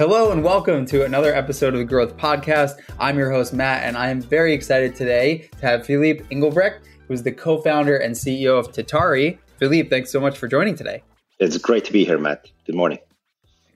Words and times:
Hello 0.00 0.32
and 0.32 0.42
welcome 0.42 0.86
to 0.86 1.04
another 1.04 1.34
episode 1.34 1.74
of 1.74 1.78
the 1.78 1.84
Growth 1.84 2.16
Podcast. 2.16 2.80
I'm 2.98 3.18
your 3.18 3.30
host, 3.30 3.52
Matt, 3.52 3.84
and 3.84 3.98
I 3.98 4.08
am 4.08 4.22
very 4.22 4.54
excited 4.54 4.96
today 4.96 5.50
to 5.58 5.66
have 5.66 5.84
Philippe 5.84 6.24
Engelbrecht, 6.30 6.88
who's 7.06 7.22
the 7.22 7.32
co 7.32 7.60
founder 7.60 7.98
and 7.98 8.14
CEO 8.14 8.58
of 8.58 8.72
Tatari. 8.72 9.36
Philippe, 9.58 9.90
thanks 9.90 10.10
so 10.10 10.18
much 10.18 10.38
for 10.38 10.48
joining 10.48 10.74
today. 10.74 11.02
It's 11.38 11.58
great 11.58 11.84
to 11.84 11.92
be 11.92 12.06
here, 12.06 12.16
Matt. 12.16 12.50
Good 12.64 12.76
morning. 12.76 12.96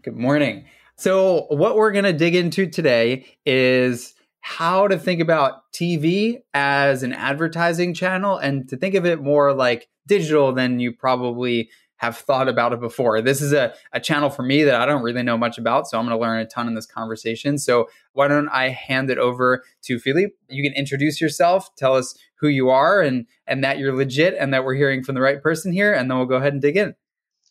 Good 0.00 0.16
morning. 0.16 0.64
So, 0.96 1.44
what 1.50 1.76
we're 1.76 1.92
going 1.92 2.06
to 2.06 2.14
dig 2.14 2.34
into 2.34 2.68
today 2.68 3.26
is 3.44 4.14
how 4.40 4.88
to 4.88 4.98
think 4.98 5.20
about 5.20 5.70
TV 5.74 6.38
as 6.54 7.02
an 7.02 7.12
advertising 7.12 7.92
channel 7.92 8.38
and 8.38 8.66
to 8.70 8.78
think 8.78 8.94
of 8.94 9.04
it 9.04 9.20
more 9.20 9.52
like 9.52 9.88
digital 10.06 10.52
than 10.52 10.80
you 10.80 10.90
probably 10.90 11.68
have 12.04 12.18
thought 12.18 12.48
about 12.48 12.72
it 12.72 12.80
before. 12.80 13.20
This 13.22 13.40
is 13.40 13.52
a, 13.52 13.74
a 13.92 14.00
channel 14.00 14.30
for 14.30 14.42
me 14.42 14.64
that 14.64 14.80
I 14.80 14.86
don't 14.86 15.02
really 15.02 15.22
know 15.22 15.38
much 15.38 15.58
about, 15.58 15.88
so 15.88 15.98
I'm 15.98 16.04
going 16.06 16.16
to 16.16 16.20
learn 16.20 16.38
a 16.38 16.46
ton 16.46 16.68
in 16.68 16.74
this 16.74 16.86
conversation. 16.86 17.58
So, 17.58 17.88
why 18.12 18.28
don't 18.28 18.48
I 18.48 18.68
hand 18.68 19.10
it 19.10 19.18
over 19.18 19.64
to 19.84 19.98
Philippe? 19.98 20.34
You 20.48 20.62
can 20.62 20.72
introduce 20.72 21.20
yourself, 21.20 21.74
tell 21.76 21.96
us 21.96 22.16
who 22.36 22.48
you 22.48 22.70
are, 22.70 23.00
and 23.00 23.26
and 23.46 23.64
that 23.64 23.78
you're 23.78 23.96
legit, 23.96 24.34
and 24.38 24.52
that 24.52 24.64
we're 24.64 24.74
hearing 24.74 25.02
from 25.02 25.14
the 25.14 25.20
right 25.20 25.42
person 25.42 25.72
here, 25.72 25.92
and 25.92 26.10
then 26.10 26.18
we'll 26.18 26.26
go 26.26 26.36
ahead 26.36 26.52
and 26.52 26.62
dig 26.62 26.76
in. 26.76 26.94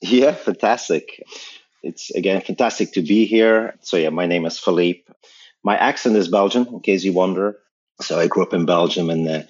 Yeah, 0.01 0.33
fantastic. 0.33 1.23
It's 1.81 2.11
again 2.11 2.41
fantastic 2.41 2.93
to 2.93 3.01
be 3.01 3.25
here. 3.25 3.75
So 3.81 3.97
yeah, 3.97 4.09
my 4.09 4.25
name 4.25 4.45
is 4.45 4.59
Philippe. 4.59 5.03
My 5.63 5.77
accent 5.77 6.15
is 6.15 6.27
Belgian, 6.27 6.67
in 6.67 6.79
case 6.81 7.03
you 7.03 7.13
wonder. 7.13 7.57
So 8.01 8.19
I 8.19 8.27
grew 8.27 8.43
up 8.43 8.53
in 8.53 8.65
Belgium 8.65 9.09
and 9.09 9.27
uh, 9.27 9.43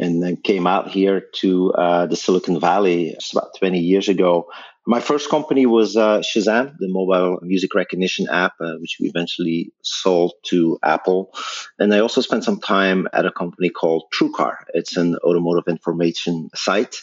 and 0.00 0.22
then 0.22 0.36
came 0.36 0.66
out 0.66 0.90
here 0.90 1.22
to 1.36 1.72
uh, 1.72 2.06
the 2.06 2.16
Silicon 2.16 2.58
Valley 2.58 3.14
just 3.20 3.32
about 3.32 3.54
20 3.58 3.78
years 3.78 4.08
ago. 4.08 4.50
My 4.86 5.00
first 5.00 5.28
company 5.28 5.66
was 5.66 5.96
uh, 5.96 6.20
Shazam, 6.20 6.74
the 6.78 6.88
mobile 6.88 7.38
music 7.42 7.74
recognition 7.74 8.26
app, 8.30 8.54
uh, 8.60 8.74
which 8.80 8.96
we 8.98 9.08
eventually 9.08 9.72
sold 9.82 10.32
to 10.46 10.78
Apple. 10.82 11.32
And 11.78 11.94
I 11.94 12.00
also 12.00 12.22
spent 12.22 12.44
some 12.44 12.60
time 12.60 13.06
at 13.12 13.26
a 13.26 13.30
company 13.30 13.68
called 13.68 14.04
TrueCar. 14.14 14.56
It's 14.72 14.96
an 14.96 15.16
automotive 15.16 15.68
information 15.68 16.48
site 16.54 16.96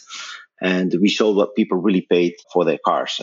and 0.60 0.92
we 1.00 1.08
showed 1.08 1.36
what 1.36 1.54
people 1.54 1.78
really 1.78 2.00
paid 2.00 2.34
for 2.52 2.64
their 2.64 2.78
cars. 2.84 3.20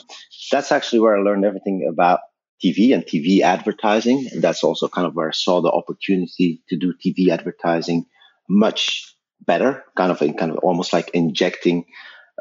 That's 0.51 0.71
actually 0.71 0.99
where 0.99 1.17
I 1.17 1.21
learned 1.21 1.45
everything 1.45 1.87
about 1.91 2.19
TV 2.63 2.93
and 2.93 3.03
TV 3.03 3.41
advertising. 3.41 4.29
And 4.31 4.41
that's 4.41 4.63
also 4.63 4.87
kind 4.87 5.05
of 5.05 5.15
where 5.15 5.27
I 5.27 5.33
saw 5.33 5.61
the 5.61 5.69
opportunity 5.71 6.61
to 6.69 6.77
do 6.77 6.93
TV 6.93 7.29
advertising 7.29 8.05
much 8.47 9.14
better, 9.41 9.83
kind 9.95 10.11
of, 10.11 10.19
kind 10.19 10.51
of 10.51 10.57
almost 10.59 10.93
like 10.93 11.11
injecting 11.13 11.85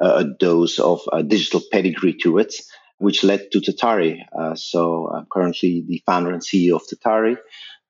a 0.00 0.24
dose 0.24 0.78
of 0.78 1.00
uh, 1.12 1.22
digital 1.22 1.62
pedigree 1.70 2.14
to 2.14 2.38
it, 2.38 2.54
which 2.98 3.22
led 3.24 3.50
to 3.52 3.60
Tatari. 3.60 4.20
Uh, 4.36 4.54
so 4.54 5.08
I'm 5.08 5.26
currently 5.30 5.84
the 5.86 6.02
founder 6.06 6.32
and 6.32 6.42
CEO 6.42 6.74
of 6.74 6.82
Tatari. 6.82 7.36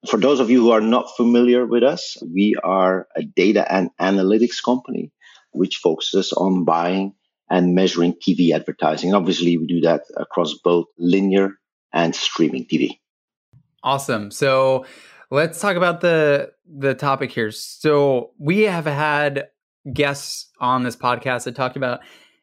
For 0.09 0.19
those 0.19 0.41
of 0.41 0.51
you 0.51 0.61
who 0.61 0.71
are 0.73 0.83
not 0.83 1.17
familiar 1.17 1.65
with 1.65 1.83
us, 1.83 2.17
we 2.23 2.57
are 2.63 3.09
a 3.17 3.23
data 3.23 3.71
and 3.71 3.91
analytics 4.01 4.63
company 4.63 5.13
which 5.53 5.77
focuses 5.77 6.33
on 6.33 6.65
buying 6.65 7.15
and 7.49 7.75
measuring 7.75 8.15
TV 8.15 8.51
advertising. 8.51 9.15
Obviously, 9.15 9.57
we 9.57 9.67
do 9.67 9.81
that 9.83 10.03
across 10.17 10.55
both 10.63 10.87
linear 10.99 11.53
and 11.93 12.15
streaming 12.15 12.67
TV. 12.67 12.99
Awesome. 13.83 14.31
So 14.31 14.85
let's 15.31 15.61
talk 15.61 15.77
about 15.77 16.01
the 16.01 16.53
the 16.67 16.95
topic 16.95 17.33
here. 17.33 17.51
So 17.51 18.31
we 18.39 18.63
have 18.63 18.87
had 18.87 19.49
guests 19.93 20.51
on 20.61 20.83
this 20.83 20.97
podcast 20.97 21.45
that 21.45 21.55
talk 21.55 21.77
about 21.77 22.01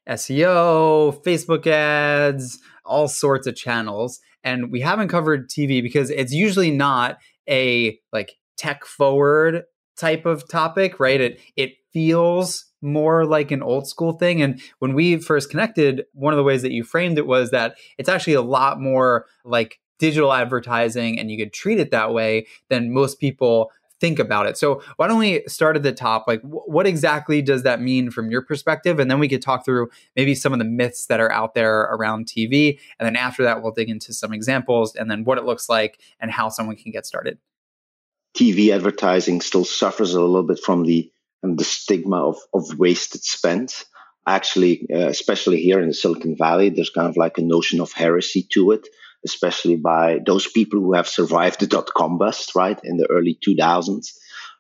SEO, 0.07 1.23
Facebook 1.23 1.67
ads, 1.67 2.59
all 2.85 3.07
sorts 3.07 3.47
of 3.47 3.55
channels, 3.55 4.19
and 4.43 4.71
we 4.71 4.81
haven't 4.81 5.07
covered 5.07 5.50
TV 5.50 5.81
because 5.81 6.09
it's 6.09 6.33
usually 6.33 6.72
not 6.72 7.17
a 7.50 8.00
like 8.11 8.33
tech 8.57 8.85
forward 8.85 9.63
type 9.97 10.25
of 10.25 10.47
topic, 10.50 11.00
right? 11.00 11.22
It 11.22 11.39
it 11.56 11.72
feels 11.94 12.66
more 12.81 13.25
like 13.25 13.51
an 13.51 13.61
old 13.61 13.88
school 13.88 14.13
thing. 14.13 14.41
And 14.41 14.59
when 14.79 14.94
we 14.94 15.17
first 15.17 15.50
connected, 15.50 16.06
one 16.13 16.33
of 16.33 16.38
the 16.38 16.44
ways 16.44 16.63
that 16.63 16.72
you 16.72 16.83
framed 16.83 17.17
it 17.17 17.27
was 17.27 17.51
that 17.51 17.75
it's 17.97 18.09
actually 18.09 18.33
a 18.33 18.41
lot 18.41 18.79
more 18.79 19.25
like 19.45 19.79
digital 20.01 20.34
advertising 20.34 21.19
and 21.19 21.29
you 21.29 21.38
could 21.38 21.53
treat 21.53 21.79
it 21.79 21.91
that 21.91 22.12
way 22.12 22.47
than 22.69 22.91
most 22.91 23.19
people 23.19 23.72
think 24.00 24.17
about 24.17 24.47
it. 24.47 24.57
So 24.57 24.81
why 24.95 25.07
don't 25.07 25.19
we 25.19 25.44
start 25.47 25.75
at 25.75 25.84
the 25.84 25.91
top? 25.91 26.25
Like, 26.28 26.41
what 26.41 26.88
exactly 26.88 27.39
does 27.44 27.62
that 27.63 27.79
mean 27.79 28.09
from 28.09 28.31
your 28.31 28.41
perspective? 28.41 29.00
And 29.00 29.12
then 29.12 29.19
we 29.19 29.29
could 29.29 29.44
talk 29.44 29.63
through 29.63 29.91
maybe 30.16 30.34
some 30.34 30.53
of 30.53 30.59
the 30.59 30.66
myths 30.66 31.06
that 31.06 31.19
are 31.19 31.31
out 31.31 31.53
there 31.53 31.81
around 31.81 32.25
TV. 32.25 32.79
And 33.00 33.06
then 33.06 33.16
after 33.16 33.44
that, 33.44 33.62
we'll 33.62 33.73
dig 33.73 33.91
into 33.91 34.12
some 34.12 34.34
examples 34.34 34.95
and 34.95 35.09
then 35.09 35.23
what 35.23 35.38
it 35.38 35.44
looks 35.44 35.69
like 35.69 36.00
and 36.19 36.31
how 36.31 36.50
someone 36.50 36.78
can 36.78 36.91
get 36.91 37.06
started. 37.06 37.38
TV 38.35 38.73
advertising 38.73 39.39
still 39.39 39.66
suffers 39.66 40.16
a 40.16 40.19
little 40.19 40.41
bit 40.41 40.59
from 40.59 40.83
the 40.83 41.12
and 41.44 41.59
the 41.59 41.63
stigma 41.63 42.28
of, 42.28 42.38
of 42.56 42.79
wasted 42.79 43.23
spend. 43.23 43.72
Actually, 44.25 44.88
uh, 44.91 45.07
especially 45.07 45.62
here 45.62 45.79
in 45.79 45.88
the 45.88 45.94
Silicon 45.94 46.35
Valley, 46.35 46.69
there's 46.69 46.89
kind 46.89 47.07
of 47.07 47.18
like 47.18 47.38
a 47.38 47.44
notion 47.44 47.81
of 47.81 47.91
heresy 47.91 48.47
to 48.53 48.72
it, 48.72 48.88
especially 49.25 49.75
by 49.75 50.19
those 50.25 50.47
people 50.47 50.79
who 50.79 50.93
have 50.93 51.07
survived 51.07 51.59
the 51.59 51.67
dot 51.67 51.89
com 51.95 52.17
bust, 52.17 52.55
right, 52.55 52.79
in 52.83 52.97
the 52.97 53.07
early 53.09 53.37
2000s. 53.47 54.07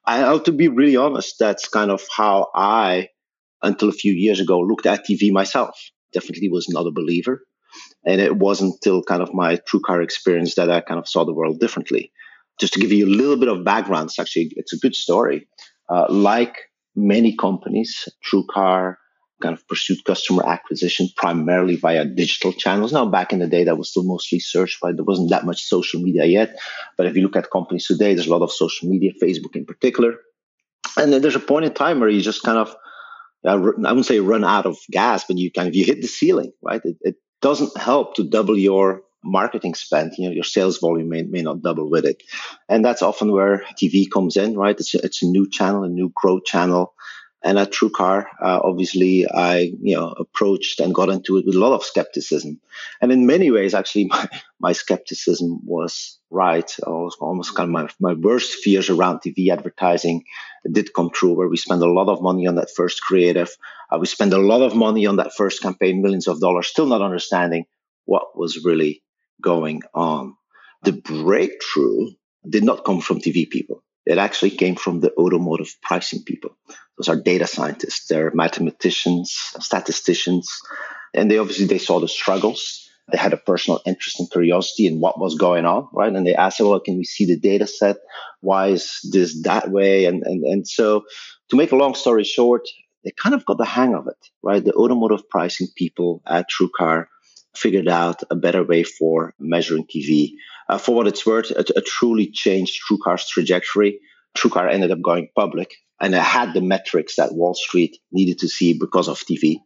I 0.05 0.37
to 0.39 0.51
be 0.51 0.67
really 0.67 0.97
honest, 0.97 1.35
that's 1.39 1.67
kind 1.67 1.91
of 1.91 2.01
how 2.15 2.47
I, 2.55 3.09
until 3.61 3.89
a 3.89 3.93
few 3.93 4.13
years 4.13 4.39
ago, 4.39 4.59
looked 4.59 4.85
at 4.85 5.05
TV 5.05 5.31
myself. 5.31 5.77
Definitely 6.13 6.49
was 6.49 6.67
not 6.69 6.87
a 6.87 6.91
believer. 6.91 7.43
And 8.05 8.19
it 8.19 8.35
wasn't 8.35 8.73
until 8.73 9.03
kind 9.03 9.21
of 9.21 9.33
my 9.33 9.57
TrueCar 9.57 10.03
experience 10.03 10.55
that 10.55 10.69
I 10.71 10.81
kind 10.81 10.99
of 10.99 11.07
saw 11.07 11.23
the 11.23 11.33
world 11.33 11.59
differently. 11.59 12.11
Just 12.59 12.73
to 12.73 12.79
give 12.79 12.91
you 12.91 13.05
a 13.05 13.15
little 13.15 13.37
bit 13.37 13.47
of 13.47 13.63
background, 13.63 14.09
it's 14.09 14.19
actually 14.19 14.51
it's 14.55 14.73
a 14.73 14.77
good 14.77 14.95
story. 14.95 15.47
Uh, 15.89 16.05
like 16.09 16.57
many 16.95 17.35
companies, 17.35 18.09
TrueCar, 18.25 18.95
kind 19.41 19.53
of 19.53 19.67
pursued 19.67 20.03
customer 20.05 20.47
acquisition 20.47 21.09
primarily 21.15 21.75
via 21.75 22.05
digital 22.05 22.53
channels. 22.53 22.93
Now, 22.93 23.05
back 23.05 23.33
in 23.33 23.39
the 23.39 23.47
day, 23.47 23.63
that 23.65 23.77
was 23.77 23.89
still 23.89 24.03
mostly 24.03 24.39
search, 24.39 24.77
but 24.81 24.95
There 24.95 25.05
wasn't 25.05 25.31
that 25.31 25.45
much 25.45 25.63
social 25.63 26.01
media 26.01 26.25
yet. 26.25 26.57
But 26.97 27.07
if 27.07 27.15
you 27.15 27.23
look 27.23 27.35
at 27.35 27.51
companies 27.51 27.87
today, 27.87 28.13
there's 28.13 28.27
a 28.27 28.31
lot 28.31 28.43
of 28.43 28.51
social 28.51 28.89
media, 28.89 29.11
Facebook 29.21 29.55
in 29.55 29.65
particular. 29.65 30.15
And 30.97 31.11
then 31.11 31.21
there's 31.21 31.35
a 31.35 31.39
point 31.39 31.65
in 31.65 31.73
time 31.73 31.99
where 31.99 32.09
you 32.09 32.21
just 32.21 32.43
kind 32.43 32.57
of, 32.57 32.75
I 33.45 33.55
wouldn't 33.55 34.05
say 34.05 34.19
run 34.19 34.43
out 34.43 34.65
of 34.65 34.77
gas, 34.89 35.25
but 35.25 35.37
you 35.37 35.51
kind 35.51 35.67
of, 35.67 35.75
you 35.75 35.85
hit 35.85 36.01
the 36.01 36.07
ceiling, 36.07 36.53
right? 36.61 36.81
It, 36.83 36.97
it 37.01 37.15
doesn't 37.41 37.75
help 37.77 38.15
to 38.15 38.23
double 38.23 38.57
your 38.57 39.01
marketing 39.23 39.75
spend, 39.75 40.13
you 40.17 40.27
know, 40.27 40.33
your 40.33 40.43
sales 40.43 40.79
volume 40.79 41.09
may, 41.09 41.21
may 41.23 41.41
not 41.41 41.61
double 41.61 41.89
with 41.89 42.05
it. 42.05 42.23
And 42.69 42.83
that's 42.83 43.01
often 43.01 43.31
where 43.31 43.63
TV 43.81 44.09
comes 44.09 44.37
in, 44.37 44.57
right? 44.57 44.79
It's 44.79 44.93
a, 44.95 45.03
it's 45.03 45.21
a 45.23 45.27
new 45.27 45.49
channel, 45.49 45.83
a 45.83 45.89
new 45.89 46.11
growth 46.15 46.45
channel. 46.45 46.93
And 47.43 47.57
at 47.57 47.71
TrueCar, 47.71 48.25
uh, 48.39 48.59
obviously, 48.63 49.27
I 49.27 49.73
you 49.81 49.95
know 49.95 50.09
approached 50.09 50.79
and 50.79 50.93
got 50.93 51.09
into 51.09 51.37
it 51.37 51.45
with 51.45 51.55
a 51.55 51.59
lot 51.59 51.73
of 51.73 51.83
skepticism. 51.83 52.59
And 53.01 53.11
in 53.11 53.25
many 53.25 53.49
ways, 53.49 53.73
actually, 53.73 54.05
my, 54.09 54.29
my 54.59 54.71
skepticism 54.73 55.59
was 55.65 56.19
right. 56.29 56.71
Was 56.85 57.17
almost 57.19 57.55
kind 57.55 57.69
of 57.69 57.73
my, 57.73 58.13
my 58.13 58.13
worst 58.13 58.55
fears 58.55 58.89
around 58.89 59.19
TV 59.19 59.51
advertising 59.51 60.23
did 60.71 60.93
come 60.93 61.09
true, 61.09 61.33
where 61.33 61.47
we 61.47 61.57
spend 61.57 61.81
a 61.81 61.91
lot 61.91 62.09
of 62.09 62.21
money 62.21 62.45
on 62.45 62.55
that 62.55 62.69
first 62.75 63.01
creative. 63.01 63.49
Uh, 63.91 63.97
we 63.97 64.05
spend 64.05 64.33
a 64.33 64.37
lot 64.37 64.61
of 64.61 64.75
money 64.75 65.07
on 65.07 65.15
that 65.15 65.33
first 65.33 65.61
campaign, 65.61 66.01
millions 66.01 66.27
of 66.27 66.39
dollars, 66.39 66.67
still 66.67 66.85
not 66.85 67.01
understanding 67.01 67.65
what 68.05 68.37
was 68.37 68.63
really 68.63 69.03
going 69.41 69.81
on. 69.93 70.35
The 70.83 70.93
breakthrough 70.93 72.11
did 72.47 72.63
not 72.63 72.85
come 72.85 73.01
from 73.01 73.19
TV 73.19 73.49
people. 73.49 73.83
It 74.05 74.17
actually 74.17 74.51
came 74.51 74.75
from 74.75 74.99
the 74.99 75.13
automotive 75.15 75.75
pricing 75.81 76.23
people. 76.23 76.57
Those 77.01 77.17
are 77.17 77.19
data 77.19 77.47
scientists, 77.47 78.05
they're 78.05 78.29
mathematicians, 78.31 79.31
statisticians, 79.59 80.47
and 81.15 81.31
they 81.31 81.39
obviously 81.39 81.65
they 81.65 81.79
saw 81.79 81.99
the 81.99 82.07
struggles. 82.07 82.87
They 83.11 83.17
had 83.17 83.33
a 83.33 83.37
personal 83.37 83.81
interest 83.87 84.19
and 84.19 84.29
curiosity 84.29 84.85
in 84.85 84.99
what 84.99 85.19
was 85.19 85.33
going 85.33 85.65
on, 85.65 85.87
right? 85.93 86.13
And 86.13 86.27
they 86.27 86.35
asked, 86.35 86.59
well, 86.59 86.79
can 86.79 86.97
we 86.97 87.03
see 87.03 87.25
the 87.25 87.39
data 87.39 87.65
set? 87.65 87.97
Why 88.41 88.67
is 88.67 88.99
this 89.11 89.41
that 89.41 89.71
way? 89.71 90.05
And, 90.05 90.21
and, 90.21 90.43
and 90.43 90.67
so 90.67 91.05
to 91.49 91.55
make 91.55 91.71
a 91.71 91.75
long 91.75 91.95
story 91.95 92.23
short, 92.23 92.67
they 93.03 93.09
kind 93.09 93.33
of 93.33 93.47
got 93.47 93.57
the 93.57 93.65
hang 93.65 93.95
of 93.95 94.05
it, 94.05 94.27
right? 94.43 94.63
The 94.63 94.73
automotive 94.73 95.27
pricing 95.27 95.69
people 95.75 96.21
at 96.27 96.51
TrueCar 96.51 97.07
figured 97.55 97.87
out 97.87 98.21
a 98.29 98.35
better 98.35 98.63
way 98.63 98.83
for 98.83 99.33
measuring 99.39 99.87
TV. 99.87 100.33
Uh, 100.69 100.77
for 100.77 100.93
what 100.93 101.07
it's 101.07 101.25
worth, 101.25 101.49
it, 101.49 101.71
it 101.75 101.85
truly 101.87 102.27
changed 102.27 102.79
TrueCar's 102.87 103.27
trajectory. 103.27 103.99
TrueCar 104.37 104.71
ended 104.71 104.91
up 104.91 105.01
going 105.01 105.29
public 105.35 105.71
and 106.01 106.15
it 106.15 106.21
had 106.21 106.53
the 106.53 106.61
metrics 106.61 107.15
that 107.15 107.33
Wall 107.33 107.53
Street 107.53 107.97
needed 108.11 108.39
to 108.39 108.49
see 108.49 108.77
because 108.77 109.07
of 109.07 109.19
TV. 109.19 109.57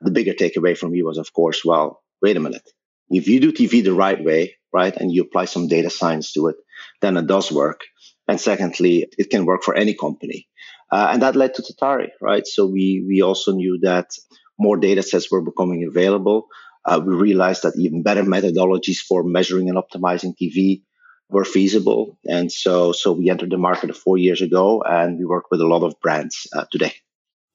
The 0.00 0.10
bigger 0.10 0.32
takeaway 0.34 0.76
from 0.76 0.92
me 0.92 1.02
was, 1.02 1.18
of 1.18 1.32
course, 1.32 1.64
well, 1.64 2.02
wait 2.20 2.36
a 2.36 2.40
minute. 2.40 2.68
If 3.10 3.28
you 3.28 3.40
do 3.40 3.52
TV 3.52 3.82
the 3.84 3.94
right 3.94 4.22
way, 4.22 4.56
right, 4.72 4.96
and 4.96 5.12
you 5.12 5.22
apply 5.22 5.46
some 5.46 5.68
data 5.68 5.90
science 5.90 6.32
to 6.32 6.48
it, 6.48 6.56
then 7.00 7.16
it 7.16 7.26
does 7.26 7.50
work. 7.52 7.80
And 8.28 8.40
secondly, 8.40 9.08
it 9.18 9.30
can 9.30 9.44
work 9.44 9.62
for 9.62 9.74
any 9.74 9.94
company. 9.94 10.48
Uh, 10.90 11.08
and 11.12 11.22
that 11.22 11.36
led 11.36 11.54
to 11.54 11.62
Tatari, 11.62 12.08
right? 12.20 12.46
So 12.46 12.66
we 12.66 13.04
we 13.06 13.22
also 13.22 13.52
knew 13.52 13.78
that 13.82 14.10
more 14.58 14.76
data 14.76 15.02
sets 15.02 15.30
were 15.30 15.42
becoming 15.42 15.86
available 15.88 16.48
uh, 16.84 17.00
we 17.04 17.14
realized 17.14 17.62
that 17.62 17.74
even 17.78 18.02
better 18.02 18.22
methodologies 18.24 18.98
for 18.98 19.22
measuring 19.22 19.68
and 19.68 19.78
optimizing 19.78 20.34
TV 20.40 20.82
were 21.32 21.44
feasible. 21.44 22.18
And 22.26 22.52
so, 22.52 22.92
so 22.92 23.12
we 23.12 23.30
entered 23.30 23.50
the 23.50 23.58
market 23.58 23.96
four 23.96 24.18
years 24.18 24.42
ago 24.42 24.82
and 24.82 25.18
we 25.18 25.24
work 25.24 25.50
with 25.50 25.60
a 25.60 25.66
lot 25.66 25.82
of 25.82 25.98
brands 26.00 26.46
uh, 26.54 26.64
today. 26.70 26.94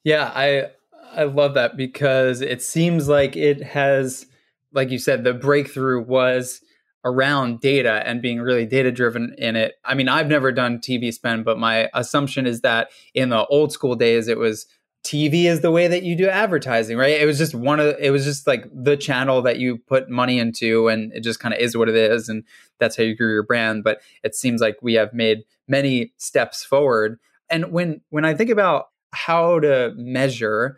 Yeah, 0.03 0.31
I, 0.33 0.68
I 1.15 1.24
love 1.24 1.53
that 1.53 1.77
because 1.77 2.41
it 2.41 2.62
seems 2.62 3.07
like 3.07 3.35
it 3.35 3.62
has, 3.62 4.25
like 4.74 4.89
you 4.89 5.00
said, 5.00 5.24
the 5.24 5.33
breakthrough 5.33 6.03
was 6.03 6.62
around 7.06 7.62
data 7.62 8.03
and 8.06 8.21
being 8.21 8.41
really 8.41 8.65
data 8.65 8.91
driven 8.91 9.33
in 9.38 9.56
it. 9.56 9.75
I 9.85 9.94
mean, 9.94 10.09
I've 10.09 10.27
never 10.27 10.51
done 10.51 10.80
TV 10.80 11.13
spend, 11.13 11.45
but 11.45 11.57
my 11.57 11.89
assumption 11.94 12.45
is 12.45 12.62
that 12.62 12.89
in 13.13 13.30
the 13.30 13.45
old 13.45 13.71
school 13.71 13.95
days, 13.95 14.27
it 14.27 14.38
was 14.38 14.65
TV 15.07 15.45
is 15.45 15.62
the 15.62 15.71
way 15.71 15.88
that 15.88 16.04
you 16.04 16.15
do 16.15 16.27
advertising, 16.27 16.98
right? 16.98 17.19
It 17.21 17.25
was 17.25 17.38
just 17.38 17.56
one 17.56 17.80
of 17.80 17.95
it 18.00 18.12
was 18.12 18.25
just 18.25 18.45
like 18.45 18.65
the 18.74 18.98
channel 18.98 19.42
that 19.44 19.57
you 19.57 19.77
put 19.77 20.09
money 20.09 20.38
into 20.38 20.89
and 20.89 21.13
it 21.13 21.21
just 21.21 21.39
kind 21.39 21.54
of 21.54 21.62
is 21.62 21.77
what 21.77 21.88
it 21.88 21.95
is 21.95 22.27
and 22.27 22.44
that's 22.77 22.98
how 22.98 23.04
you 23.04 23.15
grew 23.15 23.31
your 23.31 23.44
brand, 23.44 23.86
but 23.86 24.01
it 24.24 24.36
seems 24.36 24.59
like 24.59 24.77
we 24.81 24.95
have 24.95 25.13
made 25.13 25.45
many 25.68 26.13
steps 26.18 26.65
forward. 26.65 27.19
And 27.50 27.71
when 27.71 28.01
when 28.09 28.25
I 28.25 28.33
think 28.33 28.50
about 28.50 28.88
how 29.13 29.62
to 29.62 29.94
measure, 29.95 30.77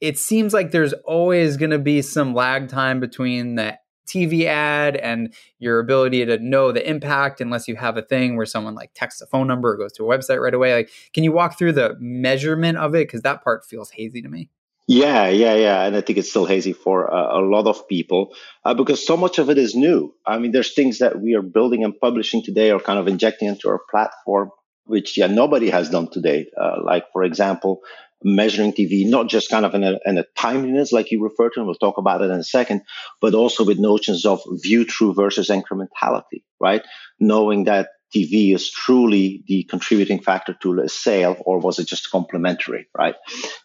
it 0.00 0.18
seems 0.18 0.52
like 0.52 0.70
there's 0.70 0.92
always 1.04 1.56
going 1.56 1.70
to 1.70 1.78
be 1.78 2.02
some 2.02 2.34
lag 2.34 2.68
time 2.68 3.00
between 3.00 3.54
the 3.54 3.78
TV 4.10 4.44
ad 4.44 4.96
and 4.96 5.32
your 5.58 5.78
ability 5.78 6.24
to 6.26 6.38
know 6.38 6.72
the 6.72 6.88
impact 6.88 7.40
unless 7.40 7.68
you 7.68 7.76
have 7.76 7.96
a 7.96 8.02
thing 8.02 8.36
where 8.36 8.46
someone 8.46 8.74
like 8.74 8.90
texts 8.94 9.20
a 9.20 9.26
phone 9.26 9.46
number 9.46 9.72
or 9.72 9.76
goes 9.76 9.92
to 9.92 10.04
a 10.04 10.18
website 10.18 10.42
right 10.42 10.54
away. 10.54 10.74
Like, 10.74 10.90
can 11.12 11.24
you 11.24 11.32
walk 11.32 11.56
through 11.56 11.72
the 11.72 11.96
measurement 12.00 12.78
of 12.78 12.94
it? 12.94 13.06
Because 13.06 13.22
that 13.22 13.44
part 13.44 13.64
feels 13.64 13.90
hazy 13.90 14.22
to 14.22 14.28
me. 14.28 14.48
Yeah, 14.92 15.28
yeah, 15.28 15.54
yeah. 15.54 15.84
And 15.84 15.94
I 15.94 16.00
think 16.00 16.18
it's 16.18 16.30
still 16.30 16.46
hazy 16.46 16.72
for 16.72 17.14
uh, 17.14 17.38
a 17.38 17.42
lot 17.42 17.68
of 17.68 17.86
people 17.86 18.34
uh, 18.64 18.74
because 18.74 19.06
so 19.06 19.16
much 19.16 19.38
of 19.38 19.48
it 19.48 19.56
is 19.56 19.76
new. 19.76 20.12
I 20.26 20.38
mean, 20.38 20.50
there's 20.50 20.74
things 20.74 20.98
that 20.98 21.20
we 21.20 21.36
are 21.36 21.42
building 21.42 21.84
and 21.84 21.96
publishing 21.96 22.42
today 22.42 22.72
or 22.72 22.80
kind 22.80 22.98
of 22.98 23.06
injecting 23.06 23.46
into 23.46 23.68
our 23.68 23.80
platform, 23.88 24.50
which 24.86 25.16
yeah, 25.16 25.28
nobody 25.28 25.70
has 25.70 25.90
done 25.90 26.10
today. 26.10 26.46
Uh, 26.60 26.78
like, 26.84 27.04
for 27.12 27.22
example, 27.22 27.82
measuring 28.22 28.72
TV, 28.72 29.08
not 29.08 29.28
just 29.28 29.50
kind 29.50 29.64
of 29.64 29.74
in 29.74 29.82
a, 29.84 29.98
in 30.04 30.18
a 30.18 30.24
timeliness 30.36 30.92
like 30.92 31.10
you 31.10 31.22
referred 31.22 31.52
to, 31.54 31.60
and 31.60 31.66
we'll 31.66 31.74
talk 31.76 31.98
about 31.98 32.20
it 32.20 32.30
in 32.30 32.38
a 32.38 32.44
second, 32.44 32.82
but 33.20 33.34
also 33.34 33.64
with 33.64 33.78
notions 33.78 34.24
of 34.24 34.42
view 34.62 34.84
through 34.84 35.14
versus 35.14 35.48
incrementality, 35.48 36.42
right? 36.60 36.82
Knowing 37.18 37.64
that 37.64 37.88
TV 38.14 38.54
is 38.54 38.70
truly 38.70 39.44
the 39.46 39.64
contributing 39.64 40.20
factor 40.20 40.54
to 40.62 40.80
a 40.80 40.88
sale, 40.88 41.36
or 41.40 41.60
was 41.60 41.78
it 41.78 41.86
just 41.86 42.10
complementary, 42.10 42.88
right? 42.96 43.14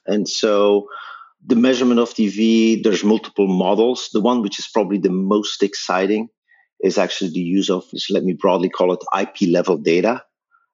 And 0.06 0.28
so 0.28 0.88
the 1.46 1.56
measurement 1.56 2.00
of 2.00 2.14
TV, 2.14 2.82
there's 2.82 3.04
multiple 3.04 3.48
models. 3.48 4.10
The 4.14 4.22
one 4.22 4.42
which 4.42 4.60
is 4.60 4.68
probably 4.72 5.00
the 5.00 5.10
most 5.10 5.64
exciting 5.64 6.30
is 6.82 6.98
actually 6.98 7.32
the 7.32 7.40
use 7.40 7.70
of, 7.70 7.86
let 8.10 8.24
me 8.24 8.34
broadly 8.34 8.70
call 8.70 8.94
it 8.94 9.04
IP 9.18 9.50
level 9.50 9.78
data 9.78 10.24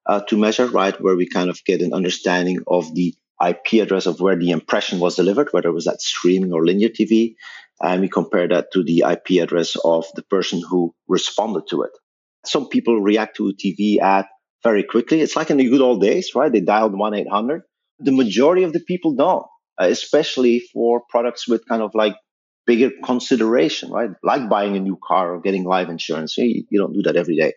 uh, 0.05 0.21
to 0.27 0.37
measure, 0.37 0.67
right? 0.67 0.99
Where 0.99 1.15
we 1.15 1.27
kind 1.27 1.49
of 1.49 1.63
get 1.65 1.81
an 1.81 1.93
understanding 1.93 2.59
of 2.67 2.93
the 2.93 3.13
IP 3.49 3.81
address 3.81 4.05
of 4.05 4.19
where 4.19 4.35
the 4.37 4.51
impression 4.51 4.99
was 4.99 5.15
delivered, 5.15 5.49
whether 5.51 5.69
it 5.69 5.73
was 5.73 5.85
that 5.85 6.01
streaming 6.01 6.53
or 6.53 6.65
linear 6.65 6.89
TV. 6.89 7.35
And 7.81 8.01
we 8.01 8.09
compare 8.09 8.47
that 8.47 8.67
to 8.73 8.83
the 8.83 9.03
IP 9.09 9.41
address 9.41 9.75
of 9.83 10.05
the 10.15 10.21
person 10.23 10.61
who 10.69 10.93
responded 11.07 11.63
to 11.69 11.81
it. 11.83 11.91
Some 12.45 12.69
people 12.69 13.01
react 13.01 13.37
to 13.37 13.49
a 13.49 13.53
TV 13.53 13.99
ad 13.99 14.25
very 14.63 14.83
quickly. 14.83 15.21
It's 15.21 15.35
like 15.35 15.49
in 15.49 15.57
the 15.57 15.69
good 15.69 15.81
old 15.81 16.01
days, 16.01 16.31
right? 16.35 16.51
They 16.51 16.61
dialed 16.61 16.97
1 16.97 17.13
800. 17.13 17.63
The 17.99 18.11
majority 18.11 18.63
of 18.63 18.73
the 18.73 18.79
people 18.79 19.15
don't, 19.15 19.45
uh, 19.81 19.87
especially 19.87 20.61
for 20.73 21.01
products 21.09 21.47
with 21.47 21.67
kind 21.67 21.81
of 21.81 21.91
like 21.93 22.15
bigger 22.65 22.91
consideration, 23.03 23.91
right? 23.91 24.11
Like 24.23 24.49
buying 24.49 24.75
a 24.75 24.79
new 24.79 24.97
car 25.03 25.35
or 25.35 25.41
getting 25.41 25.63
life 25.63 25.89
insurance. 25.89 26.37
You, 26.37 26.63
you 26.69 26.79
don't 26.79 26.93
do 26.93 27.01
that 27.03 27.15
every 27.15 27.35
day. 27.35 27.53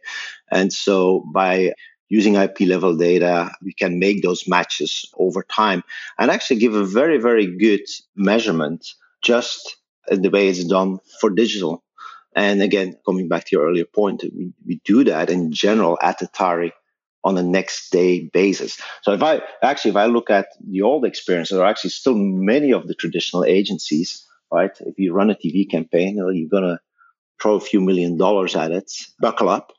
And 0.51 0.73
so 0.73 1.25
by 1.33 1.73
using 2.15 2.37
IP 2.37 2.61
level 2.61 2.97
data, 2.97 3.51
we 3.61 3.73
can 3.73 3.99
make 3.99 4.23
those 4.23 4.47
matches 4.47 4.91
over 5.19 5.43
time 5.43 5.83
and 6.19 6.31
actually 6.31 6.61
give 6.61 6.75
a 6.75 6.85
very, 6.85 7.19
very 7.19 7.47
good 7.65 7.87
measurement 8.15 8.87
just 9.21 9.77
in 10.09 10.23
the 10.23 10.31
way 10.31 10.49
it's 10.49 10.65
done 10.65 11.01
for 11.21 11.31
digital. 11.31 11.83
And 12.37 12.63
again, 12.63 12.97
coming 13.05 13.27
back 13.29 13.45
to 13.45 13.57
your 13.57 13.67
earlier 13.67 13.85
point, 13.85 14.23
we, 14.23 14.53
we 14.65 14.81
do 14.85 15.05
that 15.05 15.29
in 15.29 15.53
general 15.53 15.99
at 16.01 16.21
Tatari 16.21 16.71
on 17.25 17.37
a 17.39 17.43
next 17.43 17.91
day 17.91 18.31
basis. 18.33 18.81
So 19.03 19.13
if 19.13 19.23
I 19.23 19.41
actually, 19.63 19.93
if 19.93 19.97
I 19.97 20.07
look 20.07 20.31
at 20.31 20.49
the 20.61 20.83
old 20.83 21.05
experience, 21.05 21.49
there 21.49 21.63
are 21.63 21.71
actually 21.71 21.91
still 21.91 22.17
many 22.17 22.73
of 22.73 22.87
the 22.87 22.95
traditional 22.95 23.45
agencies, 23.45 24.25
right? 24.53 24.71
If 24.81 24.99
you 24.99 25.13
run 25.13 25.31
a 25.31 25.35
TV 25.35 25.69
campaign, 25.69 26.17
you're 26.17 26.49
going 26.49 26.71
to 26.75 26.79
throw 27.41 27.55
a 27.55 27.61
few 27.61 27.81
million 27.81 28.19
dollars 28.19 28.55
at 28.55 28.71
it, 28.71 28.93
buckle 29.19 29.49
up, 29.49 29.73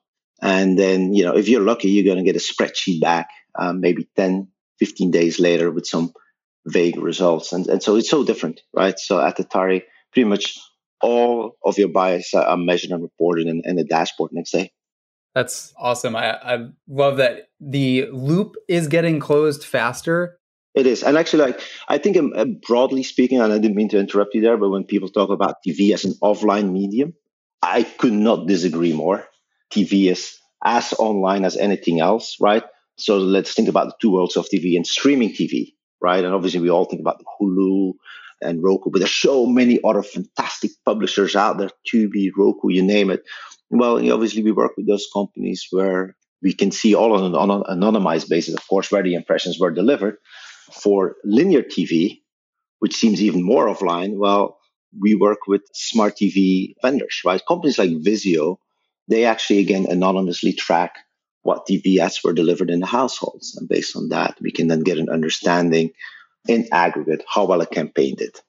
and 0.45 0.77
then, 0.77 1.13
you 1.13 1.25
know, 1.25 1.35
if 1.35 1.49
you're 1.49 1.61
lucky, 1.61 1.89
you're 1.89 2.03
going 2.03 2.23
to 2.23 2.31
get 2.31 2.39
a 2.39 2.39
spreadsheet 2.39 3.01
back 3.01 3.29
um, 3.57 3.81
maybe 3.81 4.07
10, 4.15 4.47
15 4.79 5.11
days 5.11 5.39
later 5.39 5.71
with 5.71 5.87
some 5.87 6.13
vague 6.67 6.97
results. 6.97 7.51
And, 7.51 7.67
and 7.67 7.81
so 7.81 7.95
it's 7.95 8.09
so 8.09 8.23
different, 8.23 8.61
right? 8.71 8.97
So 8.99 9.19
at 9.19 9.37
Tatari, 9.37 9.83
pretty 10.13 10.29
much 10.29 10.57
all 11.01 11.57
of 11.63 11.79
your 11.79 11.89
bias 11.89 12.33
are 12.33 12.57
measured 12.57 12.91
and 12.91 13.01
reported 13.01 13.47
in, 13.47 13.63
in 13.65 13.75
the 13.75 13.83
dashboard 13.83 14.31
next 14.33 14.51
day. 14.51 14.71
That's 15.33 15.73
awesome. 15.77 16.15
I, 16.15 16.33
I 16.33 16.67
love 16.87 17.17
that 17.17 17.49
the 17.59 18.07
loop 18.11 18.55
is 18.69 18.87
getting 18.87 19.19
closed 19.19 19.63
faster. 19.63 20.37
It 20.75 20.85
is. 20.85 21.03
And 21.03 21.17
actually, 21.17 21.43
like, 21.43 21.61
I 21.87 21.97
think 21.97 22.17
um, 22.17 22.33
uh, 22.35 22.45
broadly 22.67 23.03
speaking, 23.03 23.41
and 23.41 23.51
I 23.51 23.57
didn't 23.57 23.75
mean 23.75 23.89
to 23.89 23.99
interrupt 23.99 24.35
you 24.35 24.41
there, 24.41 24.57
but 24.57 24.69
when 24.69 24.83
people 24.83 25.09
talk 25.09 25.29
about 25.29 25.55
TV 25.65 25.93
as 25.93 26.05
an 26.05 26.13
offline 26.21 26.71
medium, 26.71 27.13
I 27.61 27.83
could 27.83 28.13
not 28.13 28.47
disagree 28.47 28.93
more. 28.93 29.27
TV 29.71 30.11
is 30.11 30.37
as 30.63 30.93
online 30.93 31.45
as 31.45 31.57
anything 31.57 31.99
else, 31.99 32.37
right? 32.39 32.63
So 32.97 33.17
let's 33.17 33.53
think 33.53 33.67
about 33.67 33.87
the 33.87 33.95
two 34.01 34.11
worlds 34.11 34.37
of 34.37 34.47
TV 34.47 34.75
and 34.75 34.87
streaming 34.87 35.29
TV, 35.29 35.73
right? 36.01 36.23
And 36.23 36.33
obviously 36.33 36.61
we 36.61 36.69
all 36.69 36.85
think 36.85 37.01
about 37.01 37.21
Hulu 37.39 37.93
and 38.41 38.63
Roku, 38.63 38.89
but 38.91 38.99
there's 38.99 39.11
so 39.11 39.45
many 39.45 39.79
other 39.83 40.03
fantastic 40.03 40.71
publishers 40.85 41.35
out 41.35 41.57
there, 41.57 41.69
Tubi, 41.91 42.29
Roku, 42.35 42.69
you 42.69 42.83
name 42.83 43.09
it. 43.09 43.23
Well, 43.69 43.97
obviously 44.11 44.43
we 44.43 44.51
work 44.51 44.73
with 44.77 44.87
those 44.87 45.07
companies 45.13 45.67
where 45.71 46.15
we 46.41 46.53
can 46.53 46.71
see 46.71 46.95
all 46.95 47.13
on 47.13 47.33
an 47.33 47.81
anonymized 47.81 48.29
basis, 48.29 48.53
of 48.53 48.67
course, 48.67 48.91
where 48.91 49.03
the 49.03 49.15
impressions 49.15 49.59
were 49.59 49.71
delivered. 49.71 50.17
For 50.71 51.15
linear 51.23 51.63
TV, 51.63 52.21
which 52.79 52.95
seems 52.95 53.21
even 53.21 53.43
more 53.43 53.67
offline, 53.67 54.17
well, 54.17 54.57
we 54.99 55.15
work 55.15 55.39
with 55.47 55.61
smart 55.73 56.15
TV 56.17 56.75
vendors, 56.81 57.21
right? 57.25 57.41
Companies 57.47 57.77
like 57.77 57.89
Vizio 57.89 58.57
they 59.07 59.25
actually 59.25 59.59
again 59.59 59.85
anonymously 59.89 60.53
track 60.53 60.95
what 61.43 61.69
ads 62.01 62.23
were 62.23 62.33
delivered 62.33 62.71
in 62.71 62.79
the 62.79 62.87
households. 62.87 63.55
And 63.55 63.69
based 63.69 63.95
on 63.95 64.09
that, 64.09 64.35
we 64.41 64.51
can 64.51 64.67
then 64.67 64.81
get 64.81 64.97
an 64.97 65.09
understanding 65.09 65.91
in 66.47 66.67
aggregate 66.71 67.23
how 67.31 67.45
well 67.45 67.61
a 67.61 67.67
campaign 67.67 68.15
did. 68.15 68.39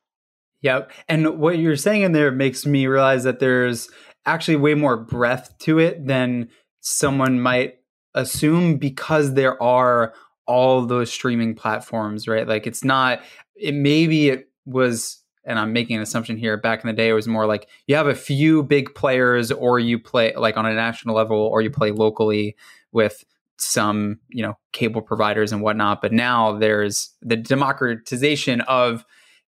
Yep. 0.62 0.92
And 1.06 1.38
what 1.38 1.58
you're 1.58 1.76
saying 1.76 2.02
in 2.02 2.12
there 2.12 2.32
makes 2.32 2.64
me 2.64 2.86
realize 2.86 3.24
that 3.24 3.38
there's 3.38 3.90
actually 4.24 4.56
way 4.56 4.74
more 4.74 4.96
breadth 4.96 5.56
to 5.58 5.78
it 5.78 6.06
than 6.06 6.48
someone 6.80 7.40
might 7.40 7.74
assume 8.14 8.78
because 8.78 9.34
there 9.34 9.62
are 9.62 10.14
all 10.46 10.86
those 10.86 11.12
streaming 11.12 11.54
platforms, 11.54 12.26
right? 12.26 12.48
Like 12.48 12.66
it's 12.66 12.82
not, 12.82 13.20
it 13.56 13.74
maybe 13.74 14.30
it 14.30 14.48
was 14.64 15.22
and 15.46 15.58
I'm 15.58 15.72
making 15.72 15.96
an 15.96 16.02
assumption 16.02 16.36
here, 16.36 16.56
back 16.56 16.82
in 16.82 16.88
the 16.88 16.92
day, 16.92 17.08
it 17.08 17.12
was 17.12 17.28
more 17.28 17.46
like 17.46 17.68
you 17.86 17.94
have 17.96 18.08
a 18.08 18.14
few 18.14 18.62
big 18.62 18.94
players, 18.94 19.50
or 19.52 19.78
you 19.78 19.98
play 19.98 20.34
like 20.36 20.56
on 20.56 20.66
a 20.66 20.74
national 20.74 21.14
level, 21.14 21.38
or 21.38 21.62
you 21.62 21.70
play 21.70 21.92
locally 21.92 22.56
with 22.92 23.24
some, 23.58 24.18
you 24.28 24.42
know, 24.42 24.58
cable 24.72 25.00
providers 25.00 25.52
and 25.52 25.62
whatnot. 25.62 26.02
But 26.02 26.12
now 26.12 26.58
there's 26.58 27.10
the 27.22 27.36
democratization 27.36 28.60
of 28.62 29.04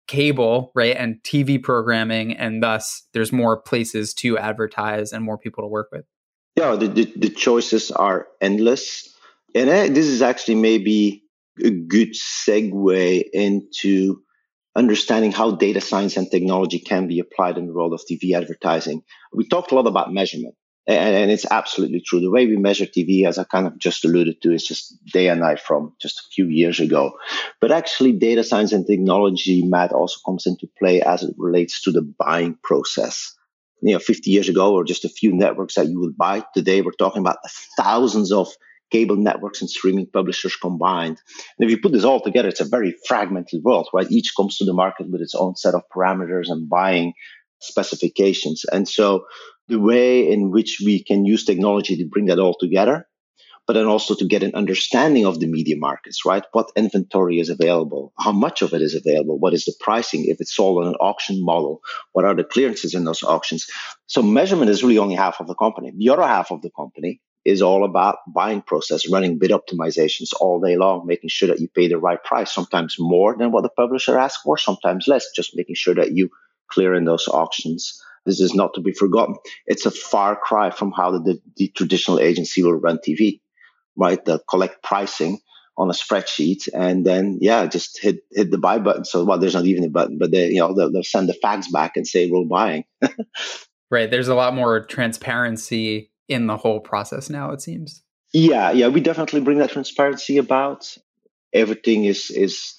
cable, 0.08 0.72
right, 0.76 0.98
and 0.98 1.22
TV 1.24 1.62
programming, 1.62 2.36
and 2.36 2.62
thus 2.62 3.04
there's 3.14 3.32
more 3.32 3.62
places 3.62 4.14
to 4.16 4.38
advertise 4.38 5.14
and 5.14 5.24
more 5.24 5.38
people 5.38 5.64
to 5.64 5.68
work 5.68 5.90
with. 5.92 6.06
Yeah, 6.56 6.76
the, 6.76 6.88
the, 6.88 7.14
the 7.16 7.30
choices 7.30 7.92
are 7.92 8.28
endless. 8.42 9.10
And 9.56 9.96
this 9.96 10.08
is 10.08 10.22
actually 10.22 10.56
maybe 10.56 11.24
a 11.64 11.70
good 11.70 12.14
segue 12.14 13.24
into 13.32 14.22
understanding 14.76 15.32
how 15.32 15.52
data 15.52 15.82
science 15.82 16.18
and 16.18 16.30
technology 16.30 16.80
can 16.80 17.08
be 17.08 17.20
applied 17.20 17.58
in 17.58 17.68
the 17.68 17.74
world 17.74 17.94
of 17.94 18.02
TV 18.02 18.36
advertising. 18.36 19.04
We 19.32 19.48
talked 19.48 19.72
a 19.72 19.76
lot 19.76 19.88
about 19.88 20.14
measurement, 20.14 20.56
and, 20.88 21.16
and, 21.16 21.32
it's 21.32 21.46
absolutely 21.50 22.02
true. 22.02 22.20
The 22.20 22.32
way 22.32 22.46
we 22.46 22.58
measure 22.58 22.86
TV, 22.86 23.26
as 23.26 23.38
I 23.38 23.44
kind 23.44 23.68
of 23.68 23.78
just 23.78 24.04
alluded 24.04 24.42
to, 24.42 24.52
is 24.52 24.66
just 24.66 24.98
day 25.06 25.30
and 25.30 25.42
night 25.42 25.60
from 25.60 25.94
just 26.02 26.20
a 26.20 26.30
few 26.34 26.48
years 26.48 26.80
ago. 26.80 27.14
But 27.62 27.72
actually, 27.72 28.14
data 28.14 28.44
science 28.44 28.74
and 28.74 28.86
technology, 28.86 29.64
Matt, 29.64 29.94
also 29.94 30.20
comes 30.26 30.46
into 30.46 30.68
play 30.80 31.02
as 31.02 31.24
it 31.24 31.36
relates 31.38 31.82
to 31.84 31.92
the 31.92 32.02
buying 32.02 32.58
process. 32.64 33.34
You 33.82 33.94
know, 33.94 34.00
50 34.00 34.32
years 34.32 34.50
ago, 34.50 34.74
or 34.74 34.86
just 34.86 35.06
a 35.06 35.10
few 35.10 35.34
networks 35.34 35.76
that 35.76 35.88
you 35.88 36.00
would 36.00 36.18
buy. 36.18 36.44
Today, 36.54 36.82
we're 36.82 36.92
talking 36.92 37.20
about 37.20 37.38
thousands 37.78 38.32
of 38.32 38.50
cable 38.94 39.16
networks 39.16 39.60
and 39.62 39.70
streaming 39.70 40.06
publishers 40.06 40.56
combined. 40.56 41.18
And 41.58 41.66
if 41.66 41.72
you 41.72 41.82
put 41.82 41.92
this 41.92 42.04
all 42.04 42.22
together, 42.22 42.48
it's 42.48 42.62
a 42.62 42.76
very 42.78 42.96
fragmented 43.08 43.64
world, 43.64 43.90
right? 43.94 44.10
Each 44.10 44.34
comes 44.38 44.58
to 44.58 44.66
the 44.66 44.74
market 44.74 45.10
with 45.10 45.22
its 45.22 45.36
own 45.36 45.56
set 45.56 45.74
of 45.74 45.82
parameters 45.94 46.50
and 46.50 46.70
buying 46.70 47.14
specifications. 47.60 48.64
And 48.72 48.88
so 48.88 49.26
the 49.68 49.80
way 49.80 50.32
in 50.32 50.52
which 50.52 50.82
we 50.86 51.04
can 51.04 51.26
use 51.26 51.44
technology 51.44 51.98
to 51.98 52.06
bring 52.06 52.26
that 52.28 52.40
all 52.40 52.56
together 52.58 53.08
but 53.66 53.74
then 53.74 53.86
also 53.86 54.14
to 54.16 54.28
get 54.28 54.44
an 54.44 54.56
understanding 54.56 55.26
of 55.26 55.40
the 55.40 55.48
media 55.48 55.78
markets, 55.78 56.26
right? 56.26 56.44
What 56.52 56.72
inventory 56.76 57.40
is 57.40 57.50
available? 57.50 58.12
How 58.20 58.34
much 58.34 58.62
of 58.62 58.74
it 58.74 58.82
is 58.82 58.94
available? 58.94 59.40
What 59.40 59.54
is 59.54 59.64
the 59.66 59.74
pricing? 59.80 60.26
If 60.28 60.42
it's 60.42 60.54
sold 60.54 60.84
on 60.84 60.90
an 60.90 60.96
auction 60.96 61.44
model, 61.44 61.82
what 62.12 62.26
are 62.26 62.36
the 62.36 62.44
clearances 62.44 62.94
in 62.94 63.06
those 63.06 63.24
auctions? 63.24 63.66
So 64.08 64.22
measurement 64.22 64.70
is 64.70 64.84
really 64.84 64.98
only 64.98 65.16
half 65.16 65.40
of 65.40 65.48
the 65.48 65.56
company. 65.56 65.94
The 65.96 66.10
other 66.10 66.24
half 66.24 66.52
of 66.52 66.62
the 66.62 66.72
company 66.76 67.22
is 67.46 67.62
all 67.62 67.84
about 67.84 68.18
buying 68.28 68.62
process, 68.62 69.10
running 69.10 69.38
bid 69.38 69.52
optimizations 69.52 70.30
all 70.40 70.62
day 70.62 70.78
long, 70.78 71.06
making 71.06 71.30
sure 71.30 71.50
that 71.50 71.60
you 71.60 71.68
pay 71.68 71.88
the 71.88 71.98
right 71.98 72.24
price, 72.24 72.52
sometimes 72.52 72.96
more 73.00 73.36
than 73.38 73.52
what 73.52 73.64
the 73.64 73.70
publisher 73.70 74.18
asks 74.18 74.42
for, 74.44 74.58
sometimes 74.58 75.08
less, 75.08 75.28
just 75.36 75.56
making 75.56 75.76
sure 75.76 75.96
that 75.96 76.14
you 76.14 76.30
clear 76.72 76.96
in 76.96 77.06
those 77.06 77.28
auctions. 77.28 78.02
This 78.26 78.40
is 78.40 78.54
not 78.54 78.74
to 78.76 78.82
be 78.82 78.94
forgotten. 78.94 79.36
It's 79.66 79.86
a 79.86 79.92
far 79.92 80.38
cry 80.38 80.70
from 80.70 80.94
how 80.94 81.12
the, 81.12 81.42
the 81.58 81.68
traditional 81.70 82.20
agency 82.20 82.64
will 82.64 82.74
run 82.74 83.00
TV 83.06 83.42
right? 83.96 84.24
They'll 84.24 84.40
collect 84.40 84.84
pricing 84.84 85.40
on 85.76 85.90
a 85.90 85.94
spreadsheet 85.94 86.70
and 86.72 87.04
then 87.04 87.40
yeah 87.42 87.66
just 87.66 88.00
hit 88.00 88.20
hit 88.30 88.52
the 88.52 88.60
buy 88.60 88.78
button 88.78 89.04
so 89.04 89.24
well 89.24 89.40
there's 89.40 89.56
not 89.56 89.66
even 89.66 89.84
a 89.84 89.90
button 89.90 90.20
but 90.20 90.30
they 90.30 90.50
you 90.50 90.60
know 90.60 90.72
they'll, 90.76 90.92
they'll 90.92 91.02
send 91.02 91.28
the 91.28 91.34
fax 91.34 91.68
back 91.72 91.94
and 91.96 92.06
say 92.06 92.30
we're 92.30 92.46
buying 92.46 92.84
right 93.90 94.12
there's 94.12 94.28
a 94.28 94.36
lot 94.36 94.54
more 94.54 94.86
transparency 94.86 96.12
in 96.28 96.48
the 96.48 96.58
whole 96.58 96.80
process 96.80 97.30
now 97.30 97.52
it 97.52 97.62
seems 97.62 98.04
yeah 98.34 98.72
yeah 98.72 98.88
we 98.88 99.02
definitely 99.02 99.42
bring 99.42 99.58
that 99.58 99.72
transparency 99.72 100.38
about 100.38 100.98
everything 101.54 102.06
is 102.06 102.32
is 102.32 102.76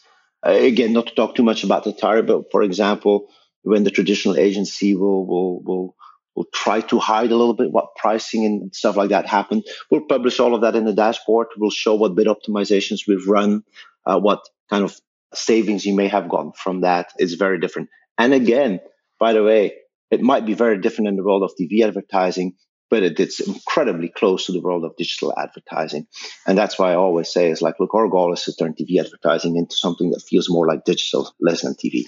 uh, 0.47 0.51
again 0.51 0.93
not 0.93 1.07
to 1.07 1.15
talk 1.15 1.35
too 1.35 1.43
much 1.43 1.65
about 1.65 1.85
the 1.85 1.93
target 1.93 2.27
but 2.27 2.51
for 2.51 2.63
example 2.63 3.29
when 3.63 3.85
the 3.85 3.91
traditional 3.91 4.37
agency 4.37 4.95
will 4.95 5.27
will 5.27 5.63
will 5.63 5.97
We'll 6.35 6.47
try 6.53 6.81
to 6.81 6.99
hide 6.99 7.31
a 7.31 7.37
little 7.37 7.55
bit 7.55 7.71
what 7.71 7.95
pricing 7.97 8.45
and 8.45 8.75
stuff 8.75 8.97
like 8.97 9.11
that 9.11 9.27
happened. 9.27 9.65
We'll 9.91 10.07
publish 10.07 10.41
all 10.41 10.55
of 10.55 10.63
that 10.63 10.75
in 10.75 10.85
the 10.85 10.93
dashboard. 10.93 11.49
We'll 11.57 11.71
show 11.71 11.95
what 11.95 12.15
bid 12.15 12.27
optimizations 12.27 13.07
we've 13.07 13.29
run, 13.29 13.63
uh, 14.05 14.19
what 14.19 14.41
kind 14.69 14.85
of 14.85 14.99
savings 15.33 15.87
you 15.87 15.95
may 15.95 16.09
have 16.09 16.29
gotten 16.29 16.53
from 16.53 16.81
that. 16.81 17.13
It's 17.19 17.35
very 17.35 17.61
different. 17.61 17.89
And 18.19 18.35
again, 18.35 18.81
by 19.21 19.33
the 19.33 19.45
way, 19.45 19.75
it 20.11 20.21
might 20.21 20.47
be 20.47 20.55
very 20.55 20.81
different 20.81 21.09
in 21.09 21.17
the 21.17 21.25
world 21.25 21.43
of 21.43 21.53
TV 21.61 21.85
advertising, 21.87 22.55
but 22.91 23.03
it, 23.03 23.19
it's 23.19 23.41
incredibly 23.41 24.09
close 24.09 24.47
to 24.47 24.53
the 24.53 24.61
world 24.61 24.85
of 24.85 24.97
digital 24.97 25.33
advertising. 25.37 26.07
And 26.47 26.57
that's 26.57 26.79
why 26.79 26.93
I 26.93 26.97
always 26.97 27.33
say 27.33 27.51
is 27.51 27.63
like, 27.63 27.81
look, 27.81 27.95
our 27.95 28.09
goal 28.09 28.33
is 28.33 28.43
to 28.45 28.55
turn 28.55 28.75
TV 28.75 28.99
advertising 28.99 29.57
into 29.57 29.77
something 29.77 30.11
that 30.11 30.23
feels 30.23 30.49
more 30.51 30.67
like 30.67 30.85
digital, 30.85 31.33
less 31.41 31.63
than 31.63 31.75
TV. 31.75 32.05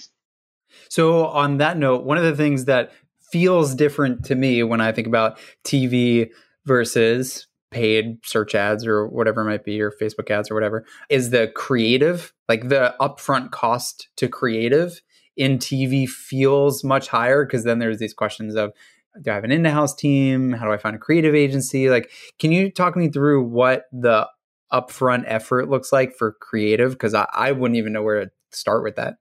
So, 0.89 1.25
on 1.25 1.57
that 1.57 1.77
note, 1.77 2.03
one 2.03 2.17
of 2.17 2.23
the 2.23 2.35
things 2.35 2.65
that 2.65 2.91
feels 3.31 3.75
different 3.75 4.25
to 4.25 4.35
me 4.35 4.63
when 4.63 4.79
I 4.79 4.91
think 4.91 5.07
about 5.07 5.39
TV 5.65 6.29
versus 6.65 7.47
paid 7.71 8.19
search 8.25 8.55
ads 8.55 8.87
or 8.87 9.07
whatever 9.07 9.41
it 9.41 9.45
might 9.45 9.65
be, 9.65 9.81
or 9.81 9.91
Facebook 9.91 10.31
ads 10.31 10.49
or 10.49 10.53
whatever, 10.53 10.85
is 11.09 11.31
the 11.31 11.51
creative, 11.55 12.33
like 12.47 12.69
the 12.69 12.95
upfront 13.01 13.51
cost 13.51 14.07
to 14.17 14.27
creative 14.27 15.01
in 15.35 15.59
TV 15.59 16.07
feels 16.07 16.83
much 16.83 17.07
higher 17.07 17.45
because 17.45 17.63
then 17.63 17.79
there's 17.79 17.99
these 17.99 18.13
questions 18.13 18.55
of 18.55 18.73
do 19.21 19.31
I 19.31 19.35
have 19.35 19.43
an 19.43 19.51
in-house 19.51 19.95
team? 19.95 20.51
How 20.53 20.65
do 20.65 20.71
I 20.71 20.77
find 20.77 20.95
a 20.95 20.99
creative 20.99 21.35
agency? 21.35 21.89
Like, 21.89 22.11
can 22.39 22.51
you 22.51 22.71
talk 22.71 22.95
me 22.95 23.09
through 23.09 23.43
what 23.43 23.85
the 23.91 24.27
upfront 24.71 25.23
effort 25.27 25.69
looks 25.69 25.91
like 25.91 26.15
for 26.15 26.35
creative? 26.39 26.91
Because 26.91 27.13
I, 27.13 27.27
I 27.33 27.51
wouldn't 27.51 27.77
even 27.77 27.93
know 27.93 28.03
where 28.03 28.25
to 28.25 28.31
start 28.51 28.83
with 28.83 28.95
that. 28.95 29.15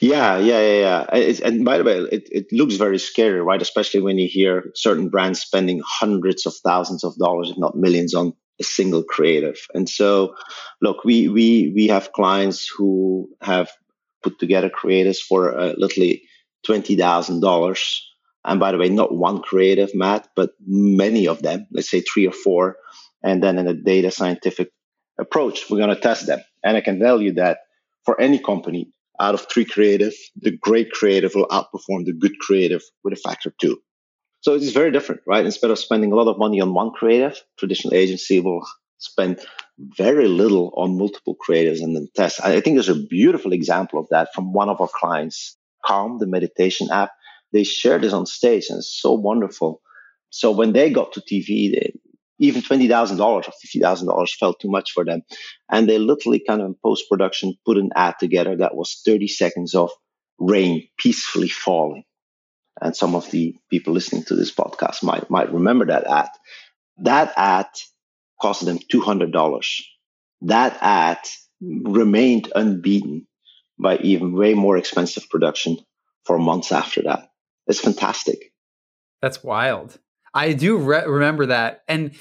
Yeah, 0.00 0.38
yeah, 0.38 0.60
yeah, 0.60 0.80
yeah. 0.80 1.06
It's, 1.12 1.40
and 1.40 1.64
by 1.64 1.76
the 1.78 1.84
way, 1.84 1.98
it, 2.10 2.28
it 2.32 2.46
looks 2.50 2.76
very 2.76 2.98
scary, 2.98 3.42
right? 3.42 3.60
Especially 3.60 4.00
when 4.00 4.18
you 4.18 4.26
hear 4.26 4.70
certain 4.74 5.10
brands 5.10 5.40
spending 5.40 5.82
hundreds 5.84 6.46
of 6.46 6.54
thousands 6.64 7.04
of 7.04 7.14
dollars, 7.18 7.50
if 7.50 7.58
not 7.58 7.76
millions, 7.76 8.14
on 8.14 8.32
a 8.58 8.64
single 8.64 9.02
creative. 9.02 9.58
And 9.74 9.86
so, 9.86 10.34
look, 10.80 11.04
we 11.04 11.28
we 11.28 11.72
we 11.74 11.88
have 11.88 12.12
clients 12.12 12.66
who 12.66 13.28
have 13.42 13.70
put 14.22 14.38
together 14.38 14.70
creatives 14.70 15.18
for 15.18 15.54
uh, 15.58 15.74
literally 15.76 16.22
twenty 16.64 16.96
thousand 16.96 17.40
dollars. 17.40 18.02
And 18.46 18.60
by 18.60 18.72
the 18.72 18.78
way, 18.78 18.88
not 18.88 19.14
one 19.14 19.42
creative, 19.42 19.90
Matt, 19.94 20.28
but 20.36 20.50
many 20.64 21.26
of 21.28 21.42
them. 21.42 21.66
Let's 21.72 21.90
say 21.90 22.00
three 22.00 22.26
or 22.26 22.32
four. 22.32 22.76
And 23.22 23.42
then 23.42 23.58
in 23.58 23.66
a 23.66 23.74
data 23.74 24.10
scientific 24.10 24.70
approach, 25.18 25.68
we're 25.68 25.78
going 25.78 25.94
to 25.94 26.00
test 26.00 26.26
them. 26.26 26.40
And 26.62 26.76
I 26.76 26.80
can 26.80 27.00
tell 27.00 27.20
you 27.20 27.32
that 27.34 27.58
for 28.04 28.20
any 28.20 28.38
company, 28.38 28.92
out 29.18 29.34
of 29.34 29.46
three 29.50 29.64
creative, 29.64 30.14
the 30.36 30.56
great 30.56 30.90
creative 30.92 31.34
will 31.34 31.48
outperform 31.48 32.04
the 32.04 32.12
good 32.12 32.38
creative 32.38 32.82
with 33.02 33.14
a 33.14 33.16
factor 33.16 33.52
two. 33.60 33.80
So 34.42 34.54
it's 34.54 34.70
very 34.70 34.92
different, 34.92 35.22
right? 35.26 35.44
Instead 35.44 35.70
of 35.70 35.78
spending 35.78 36.12
a 36.12 36.14
lot 36.14 36.28
of 36.28 36.38
money 36.38 36.60
on 36.60 36.74
one 36.74 36.92
creative, 36.92 37.40
traditional 37.58 37.94
agency 37.94 38.40
will 38.40 38.64
spend 38.98 39.40
very 39.78 40.28
little 40.28 40.72
on 40.76 40.98
multiple 40.98 41.36
creatives 41.36 41.82
and 41.82 41.96
then 41.96 42.08
test. 42.14 42.40
I 42.44 42.60
think 42.60 42.76
there's 42.76 42.88
a 42.88 42.94
beautiful 42.94 43.52
example 43.52 43.98
of 43.98 44.06
that 44.10 44.28
from 44.34 44.52
one 44.52 44.68
of 44.68 44.80
our 44.80 44.88
clients, 44.88 45.56
Calm, 45.84 46.18
the 46.18 46.26
meditation 46.26 46.88
app. 46.90 47.10
They 47.52 47.64
shared 47.64 48.02
this 48.02 48.12
on 48.12 48.26
stage 48.26 48.66
and 48.68 48.78
it's 48.78 48.98
so 49.00 49.12
wonderful. 49.12 49.80
So 50.30 50.50
when 50.50 50.72
they 50.72 50.90
got 50.90 51.12
to 51.12 51.20
TV, 51.20 51.72
they, 51.72 51.92
even 52.38 52.62
$20,000 52.62 53.20
or 53.20 53.42
$50,000 53.42 54.30
felt 54.38 54.60
too 54.60 54.70
much 54.70 54.92
for 54.92 55.04
them. 55.04 55.22
And 55.70 55.88
they 55.88 55.98
literally 55.98 56.42
kind 56.46 56.60
of 56.60 56.66
in 56.68 56.76
post 56.82 57.04
production 57.10 57.54
put 57.64 57.78
an 57.78 57.90
ad 57.96 58.16
together 58.20 58.56
that 58.56 58.76
was 58.76 59.00
30 59.04 59.28
seconds 59.28 59.74
of 59.74 59.90
rain 60.38 60.88
peacefully 60.98 61.48
falling. 61.48 62.04
And 62.80 62.94
some 62.94 63.14
of 63.14 63.30
the 63.30 63.56
people 63.70 63.94
listening 63.94 64.24
to 64.24 64.36
this 64.36 64.52
podcast 64.52 65.02
might, 65.02 65.30
might 65.30 65.52
remember 65.52 65.86
that 65.86 66.06
ad. 66.06 66.28
That 66.98 67.32
ad 67.36 67.68
cost 68.40 68.64
them 68.64 68.78
$200. 68.78 69.82
That 70.42 70.78
ad 70.82 71.18
remained 71.62 72.52
unbeaten 72.54 73.26
by 73.78 73.96
even 73.98 74.34
way 74.34 74.52
more 74.54 74.76
expensive 74.76 75.28
production 75.30 75.78
for 76.24 76.38
months 76.38 76.72
after 76.72 77.02
that. 77.02 77.28
It's 77.66 77.80
fantastic. 77.80 78.52
That's 79.22 79.42
wild. 79.42 79.98
I 80.34 80.52
do 80.52 80.76
re- 80.76 81.06
remember 81.06 81.46
that, 81.46 81.82
and 81.88 82.12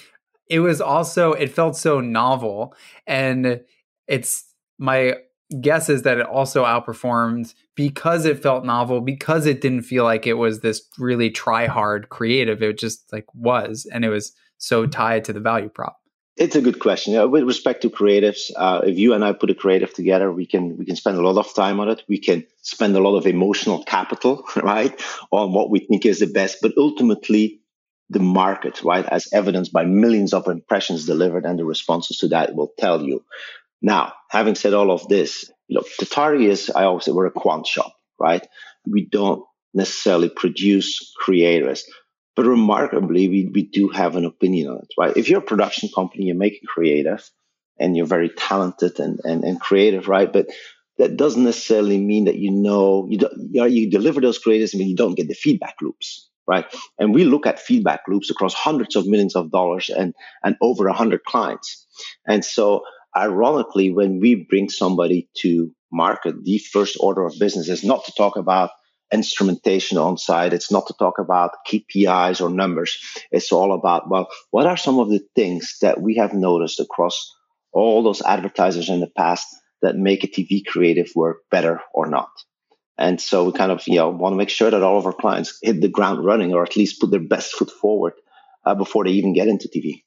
it 0.50 0.60
was 0.60 0.82
also 0.82 1.34
it 1.34 1.52
felt 1.52 1.76
so 1.76 2.00
novel, 2.00 2.76
and 3.06 3.62
it's 4.08 4.46
my 4.78 5.16
guess 5.62 5.90
is 5.90 6.02
that 6.04 6.18
it 6.18 6.26
also 6.26 6.64
outperformed 6.64 7.54
because 7.76 8.26
it 8.26 8.42
felt 8.42 8.66
novel 8.66 9.02
because 9.02 9.46
it 9.46 9.62
didn't 9.62 9.84
feel 9.84 10.04
like 10.04 10.26
it 10.26 10.34
was 10.34 10.62
this 10.62 10.82
really 10.98 11.30
try 11.30 11.68
hard 11.68 12.10
creative 12.10 12.64
it 12.64 12.80
just 12.80 13.12
like 13.14 13.26
was 13.36 13.88
and 13.94 14.04
it 14.04 14.10
was 14.10 14.34
so 14.58 14.88
tied 14.88 15.24
to 15.24 15.32
the 15.32 15.40
value 15.40 15.70
prop 15.70 15.98
it's 16.38 16.56
a 16.56 16.62
good 16.62 16.80
question 16.80 17.32
with 17.32 17.44
respect 17.44 17.82
to 17.82 17.90
creatives 17.90 18.52
uh, 18.56 18.82
if 18.84 18.98
you 18.98 19.14
and 19.14 19.24
i 19.24 19.32
put 19.32 19.50
a 19.50 19.56
creative 19.56 19.94
together 19.94 20.32
we 20.32 20.46
can 20.46 20.78
we 20.78 20.86
can 20.86 20.96
spend 20.96 21.18
a 21.18 21.22
lot 21.22 21.38
of 21.38 21.54
time 21.54 21.80
on 21.80 21.90
it 21.90 22.04
we 22.08 22.18
can 22.18 22.46
spend 22.62 22.96
a 22.96 23.00
lot 23.00 23.16
of 23.18 23.26
emotional 23.26 23.84
capital 23.84 24.44
right 24.56 25.02
on 25.32 25.54
what 25.54 25.70
we 25.70 25.80
think 25.80 26.06
is 26.06 26.20
the 26.20 26.28
best 26.28 26.58
but 26.62 26.74
ultimately 26.78 27.62
the 28.10 28.20
market, 28.20 28.84
right, 28.84 29.06
as 29.06 29.28
evidenced 29.34 29.74
by 29.74 29.86
millions 29.86 30.34
of 30.34 30.48
impressions 30.48 31.06
delivered 31.06 31.46
and 31.46 31.58
the 31.58 31.66
responses 31.66 32.18
to 32.20 32.28
that 32.30 32.56
will 32.56 32.72
tell 32.78 33.02
you. 33.02 33.24
Now, 33.82 34.14
having 34.30 34.56
said 34.56 34.74
all 34.74 34.92
of 34.92 35.08
this, 35.08 35.52
look, 35.70 35.88
Tatari 36.00 36.48
is, 36.48 36.70
I 36.70 36.84
always 36.84 37.06
say, 37.06 37.12
we're 37.12 37.26
a 37.26 37.32
quant 37.32 37.66
shop, 37.66 37.94
right? 38.20 38.46
We 38.86 39.06
don't 39.06 39.44
necessarily 39.74 40.30
produce 40.30 41.12
creators, 41.18 41.86
but 42.36 42.46
remarkably, 42.46 43.28
we, 43.30 43.52
we 43.54 43.64
do 43.64 43.90
have 43.90 44.16
an 44.16 44.26
opinion 44.26 44.70
on 44.70 44.78
it, 44.78 44.88
right? 44.98 45.16
If 45.16 45.30
you're 45.30 45.40
a 45.40 45.44
production 45.44 45.90
company, 45.94 46.26
you're 46.26 46.36
making 46.36 46.68
creative 46.68 47.30
and 47.80 47.96
you're 47.96 48.06
very 48.06 48.30
talented 48.30 49.00
and, 49.00 49.20
and, 49.24 49.44
and 49.44 49.60
creative, 49.60 50.08
right? 50.08 50.32
But 50.32 50.48
that 50.98 51.18
doesn't 51.18 51.44
necessarily 51.44 51.98
mean 52.00 52.26
that 52.26 52.36
you 52.36 52.52
know 52.52 53.08
you, 53.10 53.20
you, 53.52 53.66
you 53.66 53.92
deliver 53.92 54.22
those 54.22 54.42
creatives 54.42 54.74
and 54.74 54.82
you 54.84 54.96
don't 54.96 55.16
get 55.16 55.28
the 55.28 55.34
feedback 55.34 55.76
loops 55.82 56.30
right? 56.48 56.66
And 57.00 57.14
we 57.14 57.24
look 57.24 57.46
at 57.46 57.60
feedback 57.60 58.02
loops 58.08 58.30
across 58.30 58.54
hundreds 58.54 58.96
of 58.96 59.08
millions 59.08 59.36
of 59.36 59.52
dollars 59.52 59.90
and, 59.90 60.14
and 60.44 60.56
over 60.62 60.86
100 60.86 61.24
clients. 61.24 61.88
And 62.28 62.44
so, 62.44 62.84
ironically, 63.18 63.92
when 63.92 64.20
we 64.20 64.46
bring 64.48 64.70
somebody 64.70 65.30
to 65.38 65.72
market, 65.92 66.44
the 66.44 66.60
first 66.60 66.98
order 67.00 67.26
of 67.26 67.40
business 67.40 67.70
is 67.70 67.84
not 67.84 68.06
to 68.06 68.14
talk 68.18 68.36
about 68.36 68.70
instrumentation 69.16 69.98
on 69.98 70.18
site. 70.18 70.54
It's 70.54 70.72
not 70.72 70.88
to 70.88 70.94
talk 71.00 71.16
about 71.20 71.52
KPIs 71.68 72.42
or 72.42 72.50
numbers. 72.50 72.98
It's 73.32 73.52
all 73.52 73.74
about, 73.74 74.10
well, 74.10 74.28
what 74.52 74.68
are 74.68 74.78
some 74.78 75.00
of 75.00 75.10
the 75.10 75.22
things 75.36 75.78
that 75.82 76.00
we 76.00 76.16
have 76.18 76.34
noticed 76.34 76.80
across 76.80 77.34
all 77.74 78.04
those 78.04 78.22
advertisers 78.22 78.90
in 78.90 79.00
the 79.00 79.10
past 79.18 79.48
that 79.82 79.96
make 79.96 80.24
a 80.24 80.28
TV 80.28 80.64
creative 80.66 81.10
work 81.16 81.38
better 81.50 81.82
or 81.94 82.08
not? 82.08 82.30
And 82.98 83.20
so 83.20 83.46
we 83.46 83.52
kind 83.52 83.72
of, 83.72 83.84
you 83.88 83.96
know, 83.96 84.10
want 84.10 84.34
to 84.34 84.38
make 84.38 84.50
sure 84.50 84.70
that 84.70 84.84
all 84.84 84.98
of 84.98 85.06
our 85.06 85.14
clients 85.14 85.58
hit 85.62 85.82
the 85.82 85.90
ground 85.90 86.24
running 86.24 86.54
or 86.54 86.64
at 86.64 86.78
least 86.78 87.02
put 87.02 87.12
their 87.12 87.20
best 87.20 87.54
foot 87.54 87.72
forward 87.72 88.14
uh, 88.66 88.76
before 88.76 89.04
they 89.04 89.12
even 89.12 89.34
get 89.34 89.48
into 89.48 89.68
TV. 89.68 90.04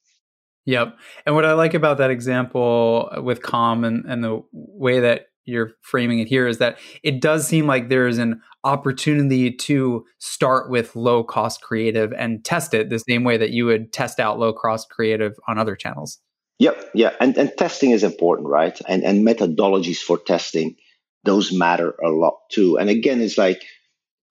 Yep. 0.65 0.99
And 1.25 1.35
what 1.35 1.47
I 1.47 1.53
like 1.55 1.75
about 1.75 1.99
that 1.99 2.11
example 2.11 3.11
with 3.23 3.43
Calm 3.43 3.85
and, 3.85 4.05
and 4.07 4.23
the 4.23 4.43
way 4.53 5.01
that 5.01 5.29
you're 5.49 5.73
framing 5.81 6.21
it 6.21 6.29
here 6.29 6.47
is 6.47 6.59
that 6.59 6.79
it 7.03 7.21
does 7.21 7.47
seem 7.47 7.67
like 7.67 7.89
there's 7.89 8.19
an 8.19 8.41
opportunity 8.65 9.51
to 9.51 10.05
start 10.19 10.71
with 10.71 10.95
low 10.95 11.25
cost 11.25 11.63
creative 11.63 12.13
and 12.13 12.45
test 12.45 12.75
it 12.75 12.91
the 12.91 12.99
same 12.99 13.25
way 13.25 13.37
that 13.37 13.51
you 13.51 13.67
would 13.67 13.93
test 13.93 14.21
out 14.21 14.39
low 14.39 14.53
cost 14.53 14.91
creative 14.91 15.35
on 15.49 15.59
other 15.59 15.75
channels. 15.75 16.19
Yep, 16.59 16.91
yeah, 16.95 17.13
and 17.21 17.37
and 17.39 17.53
testing 17.57 17.93
is 17.93 18.03
important, 18.03 18.49
right? 18.49 18.79
And 18.89 19.05
and 19.05 19.27
methodologies 19.27 19.99
for 19.99 20.19
testing 20.19 20.77
those 21.25 21.53
matter 21.53 21.95
a 22.05 22.09
lot 22.09 22.39
too. 22.51 22.79
And 22.79 22.91
again, 22.91 23.21
it's 23.21 23.39
like 23.39 23.63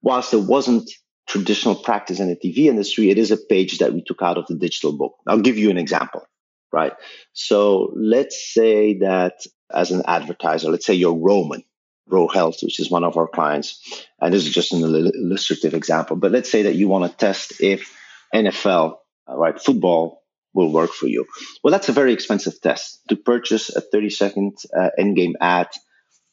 whilst 0.02 0.32
there 0.32 0.40
wasn't 0.40 0.90
traditional 1.28 1.76
practice 1.76 2.20
in 2.20 2.30
the 2.30 2.36
TV 2.36 2.66
industry, 2.66 3.10
it 3.10 3.18
is 3.18 3.32
a 3.32 3.38
page 3.38 3.80
that 3.80 3.94
we 3.94 4.02
took 4.02 4.22
out 4.22 4.38
of 4.38 4.48
the 4.48 4.56
digital 4.56 4.98
book. 4.98 5.16
I'll 5.28 5.42
give 5.42 5.58
you 5.58 5.70
an 5.70 5.78
example, 5.78 6.22
right? 6.72 6.94
So 7.34 7.94
let's 7.96 8.54
say 8.54 8.98
that 9.00 9.34
as 9.74 9.92
an 9.92 10.04
advertiser, 10.06 10.70
let's 10.70 10.86
say 10.86 10.94
you're 10.94 11.18
Roman, 11.18 11.64
Ro 12.08 12.28
Health, 12.28 12.60
which 12.64 12.80
is 12.80 12.90
one 12.90 13.04
of 13.04 13.18
our 13.18 13.28
clients, 13.28 14.06
and 14.22 14.34
this 14.34 14.46
is 14.46 14.54
just 14.54 14.74
an 14.74 14.84
illustrative 14.84 15.74
example. 15.74 16.16
But 16.16 16.32
let's 16.32 16.50
say 16.50 16.64
that 16.64 16.76
you 16.76 16.88
want 16.88 17.12
to 17.12 17.18
test 17.18 17.62
if 17.62 17.94
NFL, 18.34 18.98
right, 19.28 19.60
football 19.60 20.24
will 20.54 20.72
work 20.72 20.92
for 20.92 21.08
you. 21.08 21.26
Well, 21.64 21.72
that's 21.72 21.90
a 21.90 21.94
very 21.94 22.14
expensive 22.14 22.60
test 22.62 23.02
to 23.10 23.16
purchase 23.16 23.76
a 23.76 23.82
30 23.82 24.10
second 24.10 24.58
uh, 24.76 24.90
in-game 24.98 25.36
ad 25.42 25.68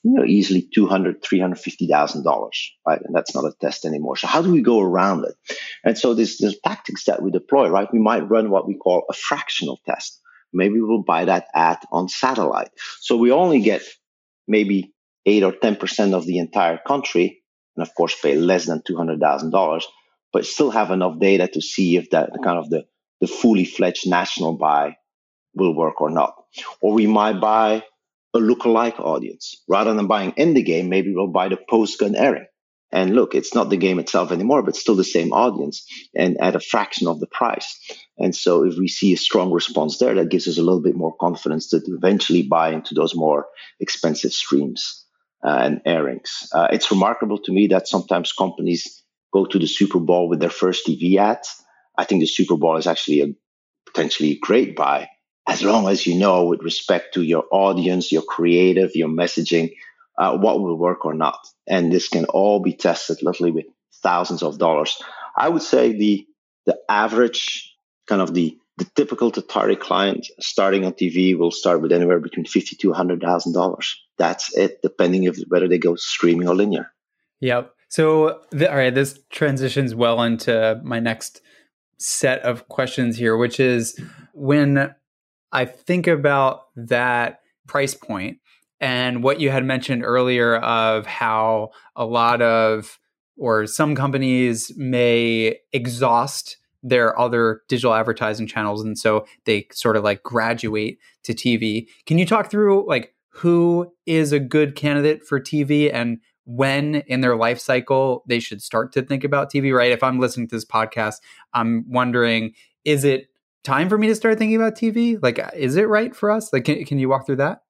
you 0.05 0.13
know, 0.13 0.25
easily 0.25 0.69
two 0.73 0.87
hundred, 0.87 1.23
three 1.25 1.41
hundred 1.41 1.59
fifty 1.59 1.89
thousand 1.89 2.25
dollars, 2.25 2.73
right? 2.87 3.01
And 3.03 3.15
that's 3.15 3.35
not 3.35 3.47
a 3.47 3.53
test 3.59 3.87
anymore. 3.87 4.19
So 4.19 4.27
how 4.27 4.43
do 4.43 4.53
we 4.53 4.61
go 4.61 4.81
around 4.81 5.25
it? 5.25 5.57
And 5.83 5.97
so 5.97 6.13
there's 6.13 6.37
there's 6.37 6.59
tactics 6.61 7.07
that 7.07 7.23
we 7.23 7.31
deploy, 7.31 7.71
right? 7.71 7.89
We 7.91 7.99
might 7.99 8.29
run 8.29 8.51
what 8.51 8.69
we 8.69 8.75
call 8.75 9.05
a 9.09 9.15
fractional 9.15 9.81
test. 9.87 10.21
Maybe 10.55 10.81
we'll 10.81 11.03
buy 11.03 11.27
that 11.27 11.47
ad 11.55 11.79
on 11.93 12.09
satellite. 12.09 12.71
So 13.01 13.17
we 13.17 13.33
only 13.33 13.61
get 13.61 13.83
maybe 14.49 14.95
eight 15.27 15.43
or 15.43 15.53
ten 15.53 15.77
percent 15.77 16.15
of 16.15 16.27
the 16.27 16.39
entire 16.39 16.79
country, 16.79 17.43
and 17.77 17.87
of 17.87 17.95
course 17.95 18.15
pay 18.21 18.37
less 18.37 18.67
than 18.67 18.83
two 18.87 18.97
hundred 18.97 19.21
thousand 19.21 19.51
dollars, 19.51 19.87
but 20.33 20.47
still 20.47 20.71
have 20.71 20.91
enough 20.91 21.19
data 21.19 21.49
to 21.49 21.61
see 21.61 21.97
if 21.97 22.11
that 22.11 22.31
kind 22.43 22.59
of 22.59 22.71
the 22.71 22.85
the 23.21 23.27
fully 23.27 23.65
fledged 23.65 24.09
national 24.09 24.57
buy 24.57 24.97
will 25.55 25.75
work 25.75 26.01
or 26.01 26.11
not. 26.11 26.35
Or 26.81 26.93
we 26.93 27.07
might 27.07 27.41
buy 27.41 27.83
a 28.35 28.39
lookalike 28.39 28.99
audience. 28.99 29.63
Rather 29.69 29.95
than 29.95 30.07
buying 30.09 30.33
in 30.37 30.55
the 30.55 30.63
game, 30.63 30.89
maybe 30.89 31.15
we'll 31.15 31.29
buy 31.29 31.49
the 31.49 31.59
post 31.71 31.99
gun 31.99 32.15
airing. 32.17 32.47
And 32.95 33.15
look, 33.15 33.35
it's 33.35 33.55
not 33.55 33.71
the 33.71 33.77
game 33.77 33.99
itself 33.99 34.31
anymore, 34.31 34.63
but 34.63 34.77
still 34.77 34.95
the 34.95 35.03
same 35.03 35.33
audience 35.33 35.85
and 36.15 36.41
at 36.41 36.55
a 36.55 36.61
fraction 36.61 37.09
of 37.09 37.19
the 37.19 37.27
price. 37.27 37.77
And 38.19 38.35
so 38.35 38.65
if 38.65 38.77
we 38.79 38.87
see 38.87 39.13
a 39.13 39.17
strong 39.17 39.51
response 39.51 39.99
there, 39.99 40.15
that 40.15 40.31
gives 40.31 40.47
us 40.47 40.59
a 40.59 40.63
little 40.63 40.81
bit 40.81 40.95
more 40.95 41.15
confidence 41.21 41.71
to 41.71 41.83
eventually 41.89 42.43
buy 42.43 42.71
into 42.71 42.95
those 42.95 43.17
more 43.17 43.47
expensive 43.81 44.33
streams 44.33 45.05
uh, 45.45 45.59
and 45.61 45.83
airings. 45.85 46.49
Uh, 46.55 46.69
it's 46.71 46.93
remarkable 46.93 47.39
to 47.39 47.53
me 47.53 47.67
that 47.67 47.89
sometimes 47.89 48.33
companies 48.33 49.03
go 49.33 49.45
to 49.45 49.59
the 49.59 49.67
Super 49.67 49.99
Bowl 49.99 50.29
with 50.29 50.39
their 50.39 50.49
first 50.49 50.87
TV 50.87 51.17
ads. 51.17 51.53
I 51.99 52.05
think 52.05 52.21
the 52.21 52.27
Super 52.27 52.57
Bowl 52.57 52.77
is 52.77 52.87
actually 52.87 53.23
a 53.23 53.35
potentially 53.87 54.39
great 54.41 54.77
buy 54.77 55.09
as 55.47 55.63
long 55.63 55.89
as 55.89 56.07
you 56.07 56.15
know 56.15 56.47
with 56.47 56.63
respect 56.63 57.15
to 57.15 57.23
your 57.23 57.45
audience, 57.51 58.11
your 58.11 58.23
creative, 58.23 58.95
your 58.95 59.09
messaging, 59.09 59.75
uh, 60.19 60.37
what 60.37 60.61
will 60.61 60.77
work 60.77 61.05
or 61.05 61.15
not. 61.15 61.47
And 61.67 61.93
this 61.93 62.09
can 62.09 62.25
all 62.27 62.61
be 62.61 62.73
tested 62.73 63.19
literally 63.23 63.53
with 63.53 63.67
thousands 64.03 64.43
of 64.43 64.59
dollars. 64.59 65.01
I 65.37 65.49
would 65.49 65.63
say 65.63 65.93
the 65.93 66.27
the 66.67 66.79
average 66.89 67.75
kind 68.07 68.23
of 68.23 68.35
the 68.35 68.59
the 68.77 68.85
typical 68.97 69.31
Tatari 69.31 69.79
client 69.79 70.27
starting 70.41 70.85
on 70.85 70.93
TV 70.93 71.39
will 71.39 71.53
start 71.53 71.81
with 71.81 71.93
anywhere 71.93 72.21
between 72.21 72.47
fifty 72.47 72.77
to 72.77 72.93
hundred 72.93 73.21
thousand 73.21 73.53
dollars. 73.53 74.01
That's 74.19 74.57
it, 74.57 74.81
depending 74.83 75.25
if 75.25 75.39
whether 75.49 75.69
they 75.69 75.79
go 75.79 75.97
streaming 75.97 76.49
or 76.49 76.55
linear. 76.55 76.91
Yep. 77.41 77.73
So, 77.89 78.41
the, 78.51 78.71
all 78.71 78.77
right, 78.77 78.95
this 78.95 79.21
transitions 79.31 79.95
well 79.95 80.21
into 80.23 80.81
my 80.83 80.99
next 80.99 81.43
set 81.99 82.41
of 82.43 82.69
questions 82.69 83.17
here, 83.17 83.37
which 83.37 83.61
is 83.61 84.01
when 84.33 84.95
I 85.53 85.65
think 85.65 86.07
about 86.07 86.63
that 86.75 87.41
price 87.67 87.95
point 87.95 88.39
and 88.85 89.23
what 89.23 89.41
you 89.41 89.49
had 89.49 89.65
mentioned 89.65 90.05
earlier 90.05 90.57
of 90.57 91.07
how 91.07 91.71
a 91.97 92.05
lot 92.05 92.43
of 92.43 92.99
or 93.39 93.67
some 93.67 93.95
companies 93.95 94.71
may 94.77 95.57
exhaust 95.73 96.59
their 96.83 97.19
other 97.19 97.63
digital 97.67 97.95
advertising 97.95 98.47
channels 98.47 98.85
and 98.85 98.99
so 98.99 99.27
they 99.47 99.67
sort 99.73 99.97
of 99.97 100.05
like 100.05 100.23
graduate 100.23 100.99
to 101.23 101.33
TV. 101.33 101.89
Can 102.05 102.19
you 102.19 102.27
talk 102.27 102.51
through 102.51 102.87
like 102.87 103.15
who 103.31 103.91
is 104.05 104.33
a 104.33 104.39
good 104.39 104.77
candidate 104.77 105.25
for 105.25 105.41
TV 105.41 105.91
and 105.91 106.19
when 106.45 106.97
in 107.07 107.23
their 107.23 107.37
life 107.37 107.59
cycle 107.59 108.23
they 108.29 108.39
should 108.39 108.61
start 108.61 108.93
to 108.93 109.01
think 109.01 109.25
about 109.25 109.51
TV, 109.51 109.75
right? 109.75 109.93
If 109.93 110.03
I'm 110.03 110.21
listening 110.21 110.47
to 110.49 110.57
this 110.57 110.67
podcast, 110.67 111.23
I'm 111.55 111.87
wondering 111.89 112.53
is 112.85 113.03
it 113.05 113.29
time 113.63 113.89
for 113.89 113.97
me 113.97 114.09
to 114.09 114.15
start 114.15 114.37
thinking 114.37 114.57
about 114.57 114.77
TV? 114.77 115.17
Like, 115.23 115.39
uh, 115.39 115.49
is 115.55 115.77
it 115.77 115.89
right 115.89 116.15
for 116.15 116.31
us? 116.31 116.53
Like, 116.53 116.67
can, 116.67 116.85
can 116.85 116.99
you 116.99 117.09
walk 117.09 117.25
through 117.25 117.37
that? 117.37 117.63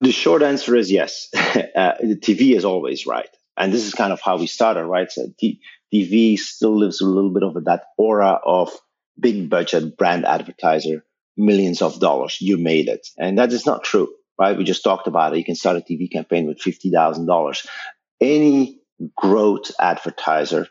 The 0.00 0.12
short 0.12 0.42
answer 0.42 0.76
is 0.76 0.90
yes. 0.90 1.28
uh, 1.34 1.94
the 2.00 2.18
TV 2.20 2.56
is 2.56 2.64
always 2.64 3.06
right. 3.06 3.28
And 3.56 3.72
this 3.72 3.86
is 3.86 3.94
kind 3.94 4.12
of 4.12 4.20
how 4.20 4.38
we 4.38 4.46
started, 4.46 4.84
right? 4.84 5.10
So 5.10 5.28
t- 5.38 5.60
TV 5.92 6.38
still 6.38 6.76
lives 6.76 7.00
a 7.00 7.06
little 7.06 7.30
bit 7.32 7.44
of 7.44 7.64
that 7.64 7.84
aura 7.96 8.40
of 8.44 8.70
big 9.18 9.48
budget 9.48 9.96
brand 9.96 10.26
advertiser, 10.26 11.04
millions 11.36 11.80
of 11.80 12.00
dollars. 12.00 12.38
You 12.40 12.56
made 12.56 12.88
it. 12.88 13.06
And 13.16 13.38
that 13.38 13.52
is 13.52 13.64
not 13.64 13.84
true, 13.84 14.08
right? 14.38 14.58
We 14.58 14.64
just 14.64 14.82
talked 14.82 15.06
about 15.06 15.34
it. 15.34 15.38
You 15.38 15.44
can 15.44 15.54
start 15.54 15.76
a 15.76 15.80
TV 15.80 16.10
campaign 16.10 16.46
with 16.46 16.58
$50,000. 16.58 17.66
Any 18.20 18.80
growth 19.16 19.70
advertiser 19.78 20.68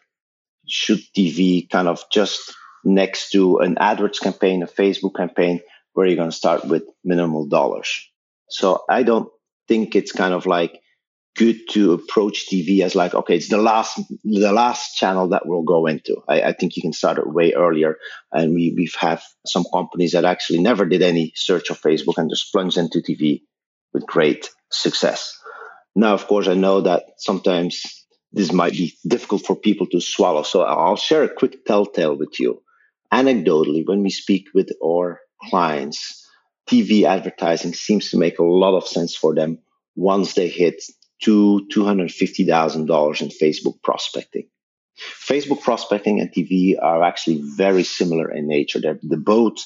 should 0.67 0.99
TV 1.15 1.69
kind 1.69 1.87
of 1.87 2.03
just 2.11 2.53
next 2.83 3.31
to 3.31 3.59
an 3.59 3.75
AdWords 3.75 4.19
campaign, 4.19 4.63
a 4.63 4.67
Facebook 4.67 5.15
campaign, 5.15 5.61
where 5.93 6.05
you're 6.05 6.17
going 6.17 6.29
to 6.31 6.35
start 6.35 6.65
with 6.65 6.83
minimal 7.03 7.47
dollars. 7.47 8.09
So 8.53 8.83
I 8.89 9.03
don't 9.03 9.29
think 9.67 9.95
it's 9.95 10.11
kind 10.11 10.33
of 10.33 10.45
like 10.45 10.79
good 11.35 11.57
to 11.71 11.93
approach 11.93 12.45
TV 12.47 12.81
as 12.81 12.93
like, 12.93 13.15
okay, 13.15 13.35
it's 13.35 13.49
the 13.49 13.57
last, 13.57 13.99
the 14.23 14.51
last 14.51 14.95
channel 14.95 15.29
that 15.29 15.47
we'll 15.47 15.63
go 15.63 15.87
into. 15.87 16.21
I, 16.27 16.41
I 16.41 16.53
think 16.53 16.75
you 16.75 16.81
can 16.81 16.93
start 16.93 17.17
it 17.17 17.27
way 17.27 17.53
earlier. 17.53 17.97
And 18.31 18.53
we, 18.53 18.73
we've 18.77 18.95
have 18.99 19.23
some 19.45 19.65
companies 19.73 20.11
that 20.11 20.25
actually 20.25 20.61
never 20.61 20.85
did 20.85 21.01
any 21.01 21.33
search 21.35 21.71
of 21.71 21.81
Facebook 21.81 22.17
and 22.17 22.29
just 22.29 22.51
plunged 22.51 22.77
into 22.77 22.99
TV 22.99 23.41
with 23.93 24.05
great 24.05 24.49
success. 24.71 25.35
Now, 25.95 26.13
of 26.13 26.27
course, 26.27 26.47
I 26.47 26.53
know 26.53 26.81
that 26.81 27.03
sometimes 27.17 28.05
this 28.31 28.51
might 28.51 28.73
be 28.73 28.93
difficult 29.07 29.45
for 29.45 29.55
people 29.55 29.87
to 29.87 29.99
swallow. 29.99 30.43
So 30.43 30.61
I'll 30.61 30.95
share 30.95 31.23
a 31.23 31.33
quick 31.33 31.65
telltale 31.65 32.15
with 32.15 32.39
you 32.39 32.63
anecdotally, 33.13 33.87
when 33.87 34.01
we 34.01 34.09
speak 34.09 34.47
with 34.55 34.71
our 34.83 35.21
clients, 35.49 36.22
TV 36.69 37.03
advertising 37.03 37.73
seems 37.73 38.11
to 38.11 38.17
make 38.17 38.39
a 38.39 38.43
lot 38.43 38.75
of 38.75 38.87
sense 38.87 39.15
for 39.15 39.35
them 39.35 39.59
once 39.95 40.33
they 40.33 40.47
hit 40.47 40.81
two 41.21 41.67
two 41.71 41.85
hundred 41.85 42.11
fifty 42.11 42.45
thousand 42.45 42.85
dollars 42.85 43.21
in 43.21 43.29
Facebook 43.29 43.81
prospecting. 43.83 44.47
Facebook 44.99 45.61
prospecting 45.61 46.19
and 46.19 46.31
TV 46.31 46.75
are 46.81 47.03
actually 47.03 47.41
very 47.43 47.83
similar 47.83 48.31
in 48.31 48.47
nature. 48.47 48.79
They're, 48.79 48.99
they're 49.01 49.19
both 49.19 49.57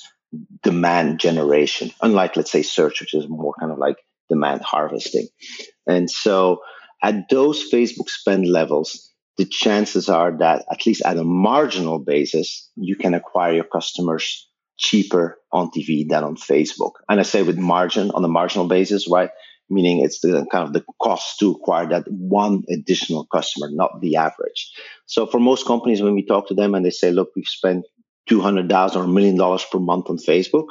demand 0.64 1.20
generation, 1.20 1.92
unlike 2.02 2.36
let's 2.36 2.52
say 2.52 2.62
search, 2.62 3.02
which 3.02 3.14
is 3.14 3.28
more 3.28 3.54
kind 3.60 3.72
of 3.72 3.78
like 3.78 3.98
demand 4.30 4.62
harvesting. 4.62 5.28
And 5.86 6.10
so 6.10 6.62
at 7.04 7.30
those 7.30 7.70
Facebook 7.72 8.10
spend 8.10 8.48
levels, 8.48 9.14
the 9.38 9.46
chances 9.46 10.10
are 10.10 10.38
that 10.40 10.66
at 10.72 10.86
least 10.86 11.04
at 11.06 11.18
a 11.18 11.24
marginal 11.24 12.00
basis, 12.00 12.70
you 12.76 12.96
can 12.96 13.14
acquire 13.14 13.54
your 13.54 13.64
customers 13.66 14.50
cheaper 14.78 15.38
on 15.52 15.70
TV 15.72 16.08
than 16.08 16.24
on 16.24 16.36
Facebook. 16.36 16.94
And 17.10 17.20
I 17.20 17.24
say 17.24 17.44
with 17.44 17.58
margin 17.58 18.12
on 18.12 18.24
a 18.24 18.28
marginal 18.28 18.68
basis, 18.68 19.10
right? 19.10 19.30
Meaning 19.70 20.04
it's 20.04 20.22
the 20.22 20.46
kind 20.52 20.66
of 20.68 20.74
the 20.74 20.84
cost 21.02 21.40
to 21.40 21.52
acquire 21.52 21.88
that 21.90 22.06
one 22.10 22.64
additional 22.70 23.26
customer, 23.26 23.68
not 23.72 24.00
the 24.02 24.16
average. 24.16 24.72
So 25.06 25.26
for 25.26 25.40
most 25.40 25.66
companies, 25.66 26.02
when 26.02 26.14
we 26.14 26.26
talk 26.26 26.48
to 26.48 26.54
them 26.54 26.74
and 26.76 26.86
they 26.86 26.92
say, 26.92 27.12
look, 27.12 27.32
we've 27.36 27.46
spent 27.48 27.86
200,000 28.30 29.02
or 29.02 29.06
a 29.06 29.08
million 29.08 29.38
dollars 29.38 29.66
per 29.70 29.80
month 29.80 30.10
on 30.10 30.18
Facebook, 30.18 30.68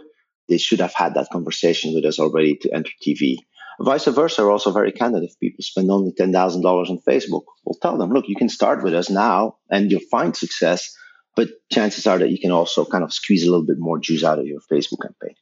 they 0.49 0.59
should 0.59 0.81
have 0.81 0.95
had 0.95 1.15
that 1.15 1.29
conversation 1.31 1.95
with 1.95 2.05
us 2.05 2.19
already 2.19 2.57
to 2.57 2.73
enter 2.73 2.91
TV. 3.07 3.39
Vice 3.81 4.07
versa, 4.07 4.43
are 4.43 4.51
also 4.51 4.73
very 4.73 4.93
candid. 4.93 5.25
If 5.25 5.39
people 5.39 5.63
spend 5.63 5.91
only 5.91 6.13
$10,000 6.13 6.65
on 6.65 6.99
Facebook, 7.07 7.43
we'll 7.65 7.79
tell 7.83 7.99
them, 7.99 8.11
look, 8.11 8.27
you 8.29 8.37
can 8.37 8.49
start 8.49 8.83
with 8.83 8.95
us 8.95 9.11
now 9.11 9.57
and 9.71 9.91
you'll 9.91 10.01
find 10.11 10.35
success, 10.35 10.97
but 11.37 11.49
chances 11.73 12.07
are 12.07 12.19
that 12.19 12.31
you 12.31 12.41
can 12.41 12.51
also 12.51 12.85
kind 12.85 13.05
of 13.05 13.13
squeeze 13.13 13.47
a 13.47 13.51
little 13.51 13.65
bit 13.65 13.79
more 13.79 13.99
juice 13.99 14.25
out 14.25 14.39
of 14.39 14.47
your 14.47 14.61
Facebook 14.61 15.03
campaign. 15.03 15.37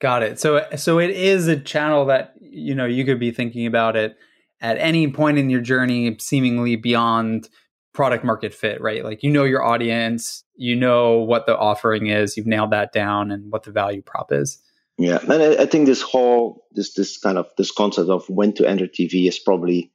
Got 0.00 0.22
it. 0.22 0.38
So, 0.38 0.66
so 0.76 0.98
it 0.98 1.10
is 1.10 1.48
a 1.48 1.58
channel 1.58 2.04
that, 2.06 2.34
you 2.38 2.74
know, 2.74 2.84
you 2.84 3.04
could 3.06 3.18
be 3.18 3.30
thinking 3.30 3.64
about 3.66 3.96
it 3.96 4.16
at 4.60 4.76
any 4.78 5.10
point 5.10 5.38
in 5.38 5.48
your 5.48 5.62
journey, 5.62 6.14
seemingly 6.18 6.76
beyond 6.76 7.48
product 7.94 8.24
market 8.24 8.52
fit, 8.52 8.80
right? 8.82 9.02
Like 9.02 9.22
you 9.22 9.30
know 9.30 9.44
your 9.44 9.64
audience, 9.64 10.44
you 10.54 10.76
know 10.76 11.18
what 11.18 11.46
the 11.46 11.56
offering 11.56 12.08
is, 12.08 12.36
you've 12.36 12.46
nailed 12.46 12.72
that 12.72 12.92
down 12.92 13.30
and 13.30 13.50
what 13.50 13.62
the 13.62 13.70
value 13.70 14.02
prop 14.02 14.32
is. 14.32 14.58
Yeah, 14.98 15.18
and 15.22 15.32
I, 15.32 15.62
I 15.62 15.66
think 15.66 15.86
this 15.86 16.02
whole 16.02 16.64
this 16.72 16.94
this 16.94 17.18
kind 17.18 17.38
of 17.38 17.46
this 17.56 17.70
concept 17.70 18.08
of 18.08 18.28
when 18.28 18.52
to 18.54 18.68
enter 18.68 18.86
TV 18.86 19.28
is 19.28 19.38
probably 19.38 19.92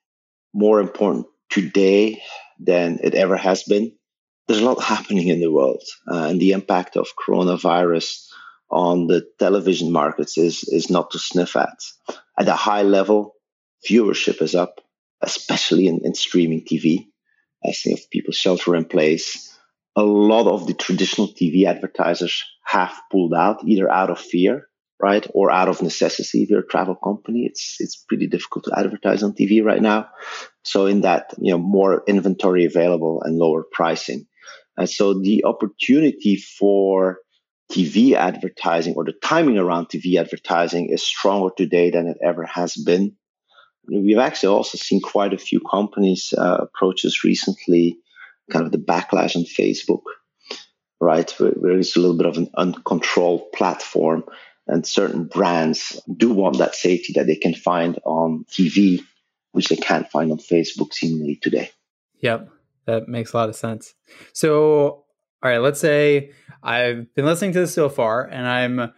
more 0.54 0.80
important 0.80 1.28
today 1.50 2.22
than 2.60 3.00
it 3.04 3.14
ever 3.16 3.36
has 3.38 3.64
been. 3.64 3.92
There's 4.48 4.62
a 4.62 4.66
lot 4.66 4.84
happening 4.84 5.28
in 5.28 5.40
the 5.40 5.52
world, 5.52 5.84
uh, 6.12 6.26
and 6.30 6.40
the 6.40 6.52
impact 6.52 6.98
of 6.98 7.16
coronavirus 7.16 8.28
on 8.70 9.08
the 9.08 9.26
television 9.38 9.92
markets 9.92 10.38
is 10.38 10.64
is 10.64 10.90
not 10.90 11.12
to 11.12 11.20
sniff 11.20 11.56
at. 11.56 11.80
At 12.40 12.48
a 12.48 12.56
high 12.56 12.84
level, 12.84 13.36
viewership 13.88 14.42
is 14.42 14.56
up, 14.56 14.82
especially 15.22 15.88
in, 15.88 16.02
in 16.04 16.16
streaming 16.16 16.66
TV. 16.66 17.08
As 17.64 17.82
if 17.86 18.10
people 18.10 18.34
shelter 18.34 18.76
in 18.76 18.86
place, 18.86 19.56
a 19.96 20.04
lot 20.04 20.48
of 20.48 20.66
the 20.66 20.74
traditional 20.74 21.28
TV 21.28 21.66
advertisers 21.66 22.44
have 22.66 22.94
pulled 23.12 23.34
out, 23.34 23.64
either 23.68 23.90
out 23.92 24.10
of 24.10 24.20
fear, 24.20 24.68
right, 25.00 25.28
or 25.34 25.52
out 25.52 25.68
of 25.68 25.82
necessity. 25.82 26.44
If 26.44 26.50
you're 26.50 26.62
a 26.62 26.68
travel 26.68 26.96
company, 26.96 27.46
it's 27.46 27.76
it's 27.80 27.98
pretty 27.98 28.28
difficult 28.28 28.66
to 28.66 28.80
advertise 28.80 29.22
on 29.22 29.34
TV 29.34 29.64
right 29.64 29.82
now. 29.82 30.10
So 30.64 30.86
in 30.86 31.02
that, 31.02 31.34
you 31.38 31.52
know, 31.52 31.58
more 31.58 32.04
inventory 32.08 32.66
available 32.66 33.22
and 33.24 33.38
lower 33.38 33.64
pricing. 33.70 34.28
And 34.78 34.90
so 34.90 35.20
the 35.20 35.46
opportunity 35.46 36.38
for 36.38 37.20
TV 37.72 38.14
advertising 38.14 38.96
or 38.96 39.06
the 39.06 39.14
timing 39.14 39.58
around 39.58 39.88
TV 39.88 40.20
advertising 40.20 40.90
is 40.90 41.04
stronger 41.04 41.54
today 41.56 41.90
than 41.90 42.08
it 42.08 42.18
ever 42.24 42.46
has 42.46 42.76
been. 42.76 43.16
We've 43.88 44.18
actually 44.18 44.56
also 44.56 44.78
seen 44.78 45.02
quite 45.02 45.34
a 45.34 45.38
few 45.38 45.60
companies 45.60 46.34
uh, 46.38 46.58
approach 46.60 47.06
us 47.06 47.24
recently, 47.24 47.98
kind 48.52 48.66
of 48.66 48.72
the 48.72 48.78
backlash 48.78 49.36
on 49.36 49.44
Facebook, 49.44 50.04
right? 51.00 51.30
Where 51.40 51.80
it's 51.80 51.96
a 51.96 52.00
little 52.00 52.18
bit 52.18 52.28
of 52.28 52.38
an 52.38 52.50
uncontrolled 52.56 53.52
platform, 53.54 54.24
and 54.68 54.86
certain 54.86 55.26
brands 55.26 56.00
do 56.16 56.32
want 56.32 56.60
that 56.60 56.76
safety 56.76 57.14
that 57.14 57.26
they 57.26 57.36
can 57.36 57.56
find 57.56 58.00
on 58.06 58.46
TV, 58.50 59.02
which 59.52 59.70
they 59.70 59.76
can't 59.76 60.10
find 60.10 60.32
on 60.32 60.38
Facebook 60.38 60.94
seemingly 60.94 61.38
today. 61.42 61.72
Yep, 62.20 62.50
that 62.86 63.08
makes 63.08 63.34
a 63.34 63.38
lot 63.38 63.50
of 63.50 63.56
sense. 63.56 63.94
So, 64.34 65.06
all 65.44 65.50
right, 65.50 65.60
let's 65.60 65.80
say 65.80 66.32
I've 66.64 67.14
been 67.16 67.26
listening 67.26 67.54
to 67.54 67.60
this 67.60 67.74
so 67.74 67.90
far, 67.90 68.26
and 68.26 68.48
I'm 68.48 68.92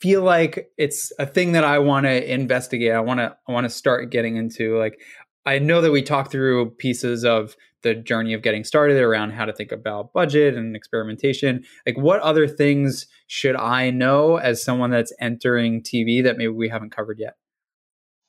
feel 0.00 0.22
like 0.22 0.70
it's 0.76 1.12
a 1.18 1.24
thing 1.24 1.52
that 1.52 1.64
I 1.64 1.78
want 1.78 2.04
to 2.04 2.32
investigate. 2.32 2.92
I 2.92 3.00
want 3.00 3.20
to 3.20 3.36
I 3.48 3.52
want 3.52 3.64
to 3.64 3.70
start 3.70 4.10
getting 4.10 4.36
into 4.36 4.78
like 4.78 5.00
I 5.46 5.58
know 5.58 5.80
that 5.80 5.92
we 5.92 6.02
talked 6.02 6.30
through 6.30 6.72
pieces 6.72 7.24
of 7.24 7.56
the 7.82 7.94
journey 7.94 8.32
of 8.32 8.42
getting 8.42 8.64
started 8.64 8.98
around 8.98 9.32
how 9.32 9.44
to 9.44 9.52
think 9.52 9.72
about 9.72 10.12
budget 10.12 10.56
and 10.56 10.74
experimentation. 10.74 11.64
Like 11.86 11.98
what 11.98 12.20
other 12.20 12.48
things 12.48 13.06
should 13.26 13.56
I 13.56 13.90
know 13.90 14.36
as 14.36 14.62
someone 14.62 14.90
that's 14.90 15.12
entering 15.20 15.82
TV 15.82 16.22
that 16.24 16.38
maybe 16.38 16.48
we 16.48 16.68
haven't 16.68 16.94
covered 16.94 17.18
yet? 17.18 17.36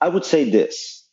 I 0.02 0.10
would 0.10 0.26
say 0.26 0.50
this. 0.50 1.08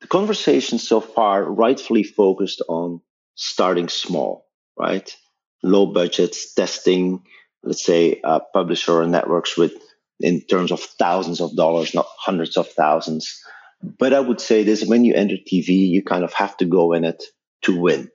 The 0.00 0.08
conversation 0.08 0.78
so 0.78 1.00
far 1.00 1.42
rightfully 1.42 2.02
focused 2.02 2.62
on 2.68 3.00
starting 3.36 3.88
small, 3.88 4.46
right? 4.76 5.14
Low 5.62 5.86
budgets, 5.86 6.52
testing, 6.54 7.22
let's 7.62 7.84
say 7.84 8.20
publisher 8.52 9.00
or 9.00 9.06
networks 9.06 9.56
with 9.56 9.72
in 10.18 10.40
terms 10.40 10.72
of 10.72 10.80
thousands 10.80 11.40
of 11.40 11.54
dollars, 11.54 11.94
not 11.94 12.06
hundreds 12.18 12.56
of 12.56 12.68
thousands. 12.68 13.40
But 13.82 14.14
I 14.14 14.20
would 14.20 14.40
say 14.40 14.64
this 14.64 14.84
when 14.84 15.04
you 15.04 15.14
enter 15.14 15.36
TV, 15.36 15.68
you 15.68 16.02
kind 16.02 16.24
of 16.24 16.32
have 16.32 16.56
to 16.56 16.64
go 16.64 16.92
in 16.92 17.04
it 17.04 17.22
to 17.62 17.78
win. 17.78 18.10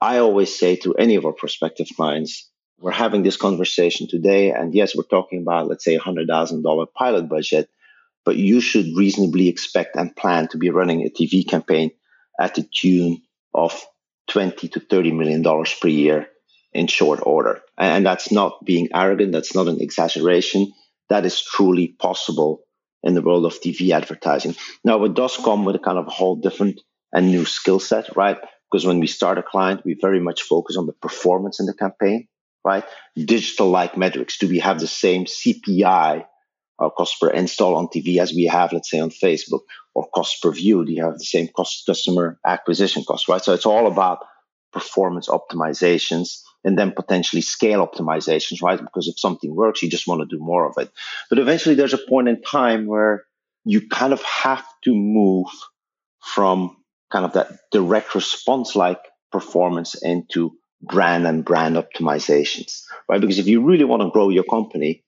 I 0.00 0.18
always 0.18 0.56
say 0.56 0.76
to 0.76 0.94
any 0.94 1.16
of 1.16 1.24
our 1.24 1.32
prospective 1.32 1.88
clients, 1.96 2.50
we're 2.78 2.92
having 2.92 3.22
this 3.22 3.38
conversation 3.38 4.06
today, 4.06 4.50
and 4.50 4.74
yes, 4.74 4.94
we're 4.94 5.04
talking 5.04 5.40
about, 5.40 5.68
let's 5.68 5.84
say, 5.84 5.94
a 5.94 6.00
$100,000 6.00 6.86
pilot 6.92 7.28
budget, 7.28 7.70
but 8.26 8.36
you 8.36 8.60
should 8.60 8.94
reasonably 8.94 9.48
expect 9.48 9.96
and 9.96 10.14
plan 10.14 10.48
to 10.48 10.58
be 10.58 10.68
running 10.68 11.00
a 11.02 11.08
TV 11.08 11.48
campaign 11.48 11.92
at 12.38 12.54
the 12.54 12.62
tune 12.62 13.22
of 13.54 13.82
20 14.28 14.68
to 14.68 14.80
30 14.80 15.12
million 15.12 15.42
dollars 15.42 15.74
per 15.80 15.88
year 15.88 16.28
in 16.72 16.86
short 16.86 17.20
order. 17.22 17.60
And 17.78 18.04
that's 18.04 18.30
not 18.30 18.64
being 18.64 18.88
arrogant, 18.94 19.32
that's 19.32 19.54
not 19.54 19.68
an 19.68 19.80
exaggeration 19.80 20.72
that 21.08 21.24
is 21.24 21.42
truly 21.42 21.88
possible 21.88 22.62
in 23.02 23.14
the 23.14 23.22
world 23.22 23.46
of 23.46 23.60
TV 23.60 23.90
advertising. 23.90 24.56
Now, 24.84 25.04
it 25.04 25.14
does 25.14 25.36
come 25.36 25.64
with 25.64 25.76
a 25.76 25.78
kind 25.80 25.98
of 25.98 26.06
a 26.06 26.10
whole 26.10 26.36
different 26.36 26.80
and 27.12 27.28
new 27.28 27.44
skill 27.44 27.78
set, 27.78 28.16
right? 28.16 28.38
Because 28.70 28.84
when 28.84 28.98
we 28.98 29.06
start 29.06 29.38
a 29.38 29.42
client, 29.42 29.82
we 29.84 29.94
very 30.00 30.20
much 30.20 30.42
focus 30.42 30.76
on 30.76 30.86
the 30.86 30.92
performance 30.92 31.60
in 31.60 31.66
the 31.66 31.74
campaign, 31.74 32.26
right? 32.64 32.84
Digital 33.14 33.68
like 33.68 33.96
metrics. 33.96 34.38
Do 34.38 34.48
we 34.48 34.58
have 34.58 34.80
the 34.80 34.88
same 34.88 35.24
CPI 35.24 36.24
or 36.78 36.86
uh, 36.86 36.90
cost 36.90 37.20
per 37.20 37.30
install 37.30 37.76
on 37.76 37.86
TV 37.86 38.18
as 38.18 38.32
we 38.32 38.44
have, 38.44 38.72
let's 38.72 38.90
say, 38.90 39.00
on 39.00 39.10
Facebook, 39.10 39.60
or 39.96 40.06
cost 40.14 40.42
per 40.42 40.52
view? 40.52 40.84
Do 40.84 40.92
you 40.92 41.02
have 41.04 41.18
the 41.18 41.24
same 41.24 41.48
cost 41.48 41.84
customer 41.86 42.38
acquisition 42.44 43.02
cost, 43.02 43.28
right? 43.28 43.42
So 43.42 43.54
it's 43.54 43.64
all 43.64 43.86
about 43.86 44.18
performance 44.70 45.26
optimizations 45.28 46.42
and 46.64 46.78
then 46.78 46.92
potentially 46.92 47.40
scale 47.40 47.86
optimizations, 47.86 48.60
right? 48.60 48.78
Because 48.78 49.08
if 49.08 49.18
something 49.18 49.56
works, 49.56 49.82
you 49.82 49.88
just 49.88 50.06
want 50.06 50.20
to 50.20 50.36
do 50.36 50.42
more 50.42 50.68
of 50.68 50.74
it. 50.76 50.90
But 51.30 51.38
eventually 51.38 51.76
there's 51.76 51.94
a 51.94 52.08
point 52.10 52.28
in 52.28 52.42
time 52.42 52.84
where 52.86 53.24
you 53.64 53.88
kind 53.88 54.12
of 54.12 54.22
have 54.22 54.66
to 54.84 54.94
move 54.94 55.46
from 56.20 56.76
kind 57.10 57.24
of 57.24 57.32
that 57.32 57.52
direct 57.72 58.14
response 58.14 58.76
like 58.76 59.00
performance 59.32 59.94
into 59.94 60.58
brand 60.82 61.26
and 61.26 61.42
brand 61.42 61.76
optimizations, 61.76 62.82
right? 63.08 63.20
Because 63.22 63.38
if 63.38 63.46
you 63.46 63.64
really 63.64 63.84
want 63.84 64.02
to 64.02 64.10
grow 64.10 64.28
your 64.28 64.44
company, 64.44 65.04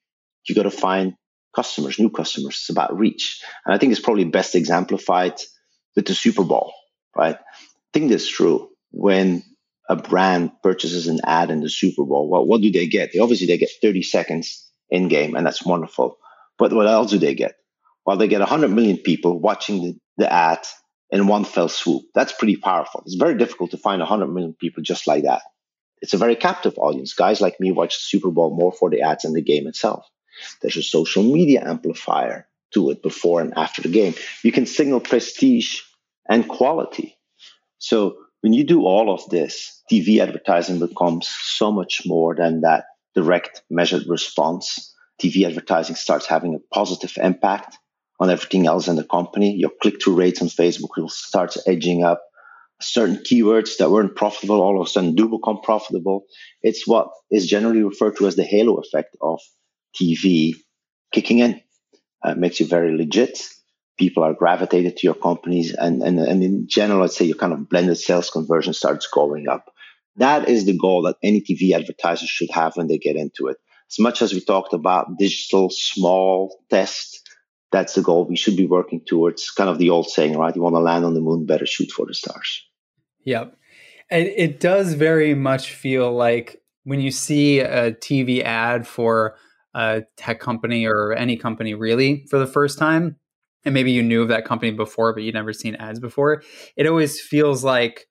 you 0.48 0.54
got 0.54 0.62
to 0.62 0.70
find 0.70 1.12
customers, 1.54 1.98
new 1.98 2.10
customers. 2.10 2.54
It's 2.54 2.70
about 2.70 2.96
reach. 2.96 3.42
And 3.64 3.74
I 3.74 3.78
think 3.78 3.92
it's 3.92 4.00
probably 4.00 4.24
best 4.24 4.54
exemplified 4.54 5.34
with 5.96 6.06
the 6.06 6.14
Super 6.14 6.44
Bowl, 6.44 6.72
right? 7.16 7.36
I 7.36 7.90
think 7.92 8.10
that's 8.10 8.28
true. 8.28 8.68
When 8.90 9.42
a 9.88 9.96
brand 9.96 10.52
purchases 10.62 11.08
an 11.08 11.20
ad 11.24 11.50
in 11.50 11.60
the 11.60 11.70
Super 11.70 12.04
Bowl, 12.04 12.28
well, 12.28 12.46
what 12.46 12.60
do 12.60 12.70
they 12.70 12.86
get? 12.86 13.12
They 13.12 13.18
obviously 13.18 13.46
they 13.46 13.58
get 13.58 13.70
30 13.82 14.02
seconds 14.02 14.70
in 14.90 15.08
game, 15.08 15.34
and 15.34 15.46
that's 15.46 15.64
wonderful. 15.64 16.18
But 16.58 16.72
what 16.72 16.86
else 16.86 17.10
do 17.10 17.18
they 17.18 17.34
get? 17.34 17.54
Well, 18.04 18.16
they 18.16 18.28
get 18.28 18.40
100 18.40 18.68
million 18.68 18.98
people 18.98 19.38
watching 19.38 19.82
the, 19.82 19.98
the 20.18 20.32
ad 20.32 20.60
in 21.10 21.26
one 21.26 21.44
fell 21.44 21.68
swoop. 21.68 22.04
That's 22.14 22.32
pretty 22.32 22.56
powerful. 22.56 23.02
It's 23.04 23.16
very 23.16 23.36
difficult 23.36 23.70
to 23.72 23.78
find 23.78 24.00
100 24.00 24.26
million 24.28 24.54
people 24.54 24.82
just 24.82 25.06
like 25.06 25.24
that. 25.24 25.42
It's 26.00 26.14
a 26.14 26.18
very 26.18 26.36
captive 26.36 26.74
audience. 26.78 27.14
Guys 27.14 27.40
like 27.40 27.58
me 27.60 27.72
watch 27.72 27.96
the 27.96 28.02
Super 28.02 28.30
Bowl 28.30 28.54
more 28.56 28.72
for 28.72 28.90
the 28.90 29.02
ads 29.02 29.24
than 29.24 29.32
the 29.32 29.42
game 29.42 29.66
itself. 29.66 30.06
There's 30.60 30.76
a 30.76 30.82
social 30.82 31.22
media 31.22 31.62
amplifier 31.66 32.46
to 32.74 32.90
it 32.90 33.02
before 33.02 33.40
and 33.40 33.54
after 33.56 33.82
the 33.82 33.88
game. 33.88 34.14
You 34.42 34.52
can 34.52 34.66
signal 34.66 35.00
prestige 35.00 35.80
and 36.28 36.48
quality. 36.48 37.16
So 37.78 38.16
when 38.40 38.52
you 38.52 38.64
do 38.64 38.84
all 38.84 39.12
of 39.12 39.28
this, 39.30 39.82
TV 39.90 40.20
advertising 40.20 40.78
becomes 40.78 41.28
so 41.28 41.72
much 41.72 42.02
more 42.06 42.34
than 42.34 42.60
that 42.60 42.84
direct 43.14 43.62
measured 43.70 44.06
response. 44.06 44.94
TV 45.20 45.44
advertising 45.46 45.96
starts 45.96 46.26
having 46.26 46.54
a 46.54 46.74
positive 46.74 47.12
impact 47.16 47.76
on 48.20 48.30
everything 48.30 48.66
else 48.66 48.88
in 48.88 48.96
the 48.96 49.04
company. 49.04 49.56
Your 49.56 49.70
click 49.82 50.02
through 50.02 50.16
rates 50.16 50.42
on 50.42 50.48
Facebook 50.48 50.90
will 50.96 51.08
start 51.08 51.56
edging 51.66 52.04
up. 52.04 52.22
Certain 52.80 53.16
keywords 53.16 53.78
that 53.78 53.90
weren't 53.90 54.14
profitable 54.14 54.60
all 54.60 54.80
of 54.80 54.86
a 54.86 54.90
sudden 54.90 55.16
do 55.16 55.28
become 55.28 55.60
profitable. 55.62 56.26
It's 56.62 56.86
what 56.86 57.08
is 57.30 57.46
generally 57.46 57.82
referred 57.82 58.16
to 58.18 58.28
as 58.28 58.36
the 58.36 58.44
halo 58.44 58.76
effect 58.76 59.16
of 59.20 59.40
TV 60.00 60.54
kicking 61.12 61.38
in. 61.38 61.60
Uh, 62.22 62.34
makes 62.34 62.58
you 62.58 62.66
very 62.66 62.96
legit 62.96 63.38
people 63.98 64.22
are 64.22 64.32
gravitated 64.32 64.96
to 64.96 65.06
your 65.06 65.14
companies 65.14 65.74
and, 65.74 66.02
and, 66.02 66.18
and 66.20 66.42
in 66.42 66.66
general, 66.68 67.00
let's 67.00 67.16
say 67.16 67.24
your 67.24 67.36
kind 67.36 67.52
of 67.52 67.68
blended 67.68 67.98
sales 67.98 68.30
conversion 68.30 68.72
starts 68.72 69.08
going 69.12 69.48
up. 69.48 69.72
That 70.16 70.48
is 70.48 70.64
the 70.64 70.76
goal 70.76 71.02
that 71.02 71.16
any 71.22 71.40
TV 71.40 71.72
advertiser 71.72 72.26
should 72.26 72.50
have 72.52 72.76
when 72.76 72.86
they 72.86 72.98
get 72.98 73.16
into 73.16 73.48
it. 73.48 73.58
As 73.90 73.98
much 73.98 74.22
as 74.22 74.32
we 74.32 74.40
talked 74.40 74.72
about 74.72 75.18
digital 75.18 75.68
small 75.70 76.56
test, 76.70 77.28
that's 77.70 77.94
the 77.94 78.02
goal 78.02 78.26
we 78.26 78.36
should 78.36 78.56
be 78.56 78.66
working 78.66 79.00
towards. 79.04 79.50
Kind 79.50 79.68
of 79.68 79.78
the 79.78 79.90
old 79.90 80.08
saying, 80.08 80.36
right? 80.36 80.54
You 80.54 80.62
want 80.62 80.74
to 80.74 80.80
land 80.80 81.04
on 81.04 81.14
the 81.14 81.20
moon, 81.20 81.46
better 81.46 81.66
shoot 81.66 81.90
for 81.90 82.06
the 82.06 82.14
stars. 82.14 82.66
Yep. 83.24 83.56
And 84.10 84.26
it 84.26 84.60
does 84.60 84.94
very 84.94 85.34
much 85.34 85.72
feel 85.72 86.12
like 86.12 86.62
when 86.84 87.00
you 87.00 87.10
see 87.10 87.60
a 87.60 87.92
TV 87.92 88.42
ad 88.42 88.86
for 88.86 89.36
a 89.74 90.02
tech 90.16 90.40
company 90.40 90.86
or 90.86 91.12
any 91.12 91.36
company 91.36 91.74
really 91.74 92.26
for 92.30 92.38
the 92.38 92.46
first 92.46 92.78
time, 92.78 93.16
and 93.64 93.74
maybe 93.74 93.92
you 93.92 94.02
knew 94.02 94.22
of 94.22 94.28
that 94.28 94.44
company 94.44 94.72
before, 94.72 95.12
but 95.12 95.22
you'd 95.22 95.34
never 95.34 95.52
seen 95.52 95.74
ads 95.76 96.00
before, 96.00 96.42
it 96.76 96.86
always 96.86 97.20
feels 97.20 97.64
like, 97.64 98.06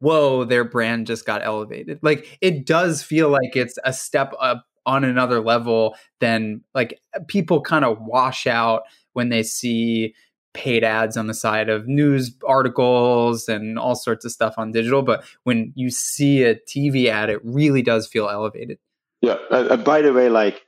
whoa, 0.00 0.44
their 0.44 0.64
brand 0.64 1.06
just 1.06 1.26
got 1.26 1.44
elevated. 1.44 1.98
Like 2.02 2.38
it 2.40 2.66
does 2.66 3.02
feel 3.02 3.28
like 3.28 3.56
it's 3.56 3.78
a 3.84 3.92
step 3.92 4.32
up 4.40 4.64
on 4.84 5.04
another 5.04 5.40
level 5.40 5.94
than 6.20 6.62
like 6.74 7.00
people 7.28 7.60
kind 7.60 7.84
of 7.84 7.98
wash 8.00 8.46
out 8.46 8.82
when 9.12 9.28
they 9.28 9.42
see 9.42 10.14
paid 10.54 10.84
ads 10.84 11.16
on 11.16 11.28
the 11.28 11.34
side 11.34 11.68
of 11.68 11.86
news 11.86 12.34
articles 12.46 13.48
and 13.48 13.78
all 13.78 13.94
sorts 13.94 14.24
of 14.24 14.32
stuff 14.32 14.54
on 14.58 14.72
digital. 14.72 15.02
But 15.02 15.24
when 15.44 15.72
you 15.74 15.90
see 15.90 16.42
a 16.42 16.56
TV 16.56 17.06
ad, 17.06 17.30
it 17.30 17.40
really 17.42 17.82
does 17.82 18.06
feel 18.06 18.28
elevated. 18.28 18.78
Yeah. 19.20 19.36
Uh, 19.50 19.76
by 19.76 20.02
the 20.02 20.12
way, 20.12 20.28
like 20.28 20.66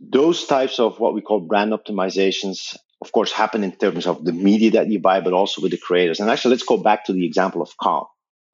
those 0.00 0.46
types 0.46 0.78
of 0.78 0.98
what 0.98 1.14
we 1.14 1.20
call 1.20 1.40
brand 1.40 1.72
optimizations, 1.72 2.76
of 3.02 3.12
course, 3.12 3.32
happen 3.32 3.62
in 3.64 3.72
terms 3.72 4.06
of 4.06 4.24
the 4.24 4.32
media 4.32 4.72
that 4.72 4.88
you 4.88 4.98
buy, 4.98 5.20
but 5.20 5.32
also 5.32 5.60
with 5.60 5.72
the 5.72 5.78
creators. 5.78 6.20
And 6.20 6.30
actually, 6.30 6.52
let's 6.52 6.64
go 6.64 6.78
back 6.78 7.04
to 7.06 7.12
the 7.12 7.26
example 7.26 7.62
of 7.62 7.76
Calm, 7.76 8.06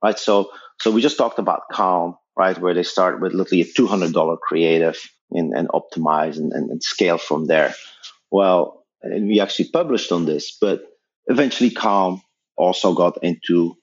right? 0.02 0.18
So, 0.18 0.50
so 0.80 0.90
we 0.90 1.00
just 1.00 1.18
talked 1.18 1.38
about 1.38 1.62
Calm, 1.70 2.16
right, 2.36 2.58
where 2.58 2.74
they 2.74 2.82
start 2.82 3.20
with 3.20 3.32
literally 3.32 3.62
a 3.62 3.64
two 3.64 3.86
hundred 3.86 4.12
dollar 4.12 4.36
creative 4.36 4.98
and, 5.30 5.52
and 5.56 5.68
optimize 5.68 6.36
and, 6.36 6.52
and, 6.52 6.70
and 6.70 6.82
scale 6.82 7.18
from 7.18 7.46
there. 7.46 7.74
Well, 8.30 8.84
and 9.02 9.28
we 9.28 9.40
actually 9.40 9.70
published 9.70 10.10
on 10.10 10.26
this, 10.26 10.56
but 10.60 10.84
eventually 11.26 11.70
Calm 11.70 12.22
also 12.56 12.94
got 12.94 13.22
into 13.22 13.76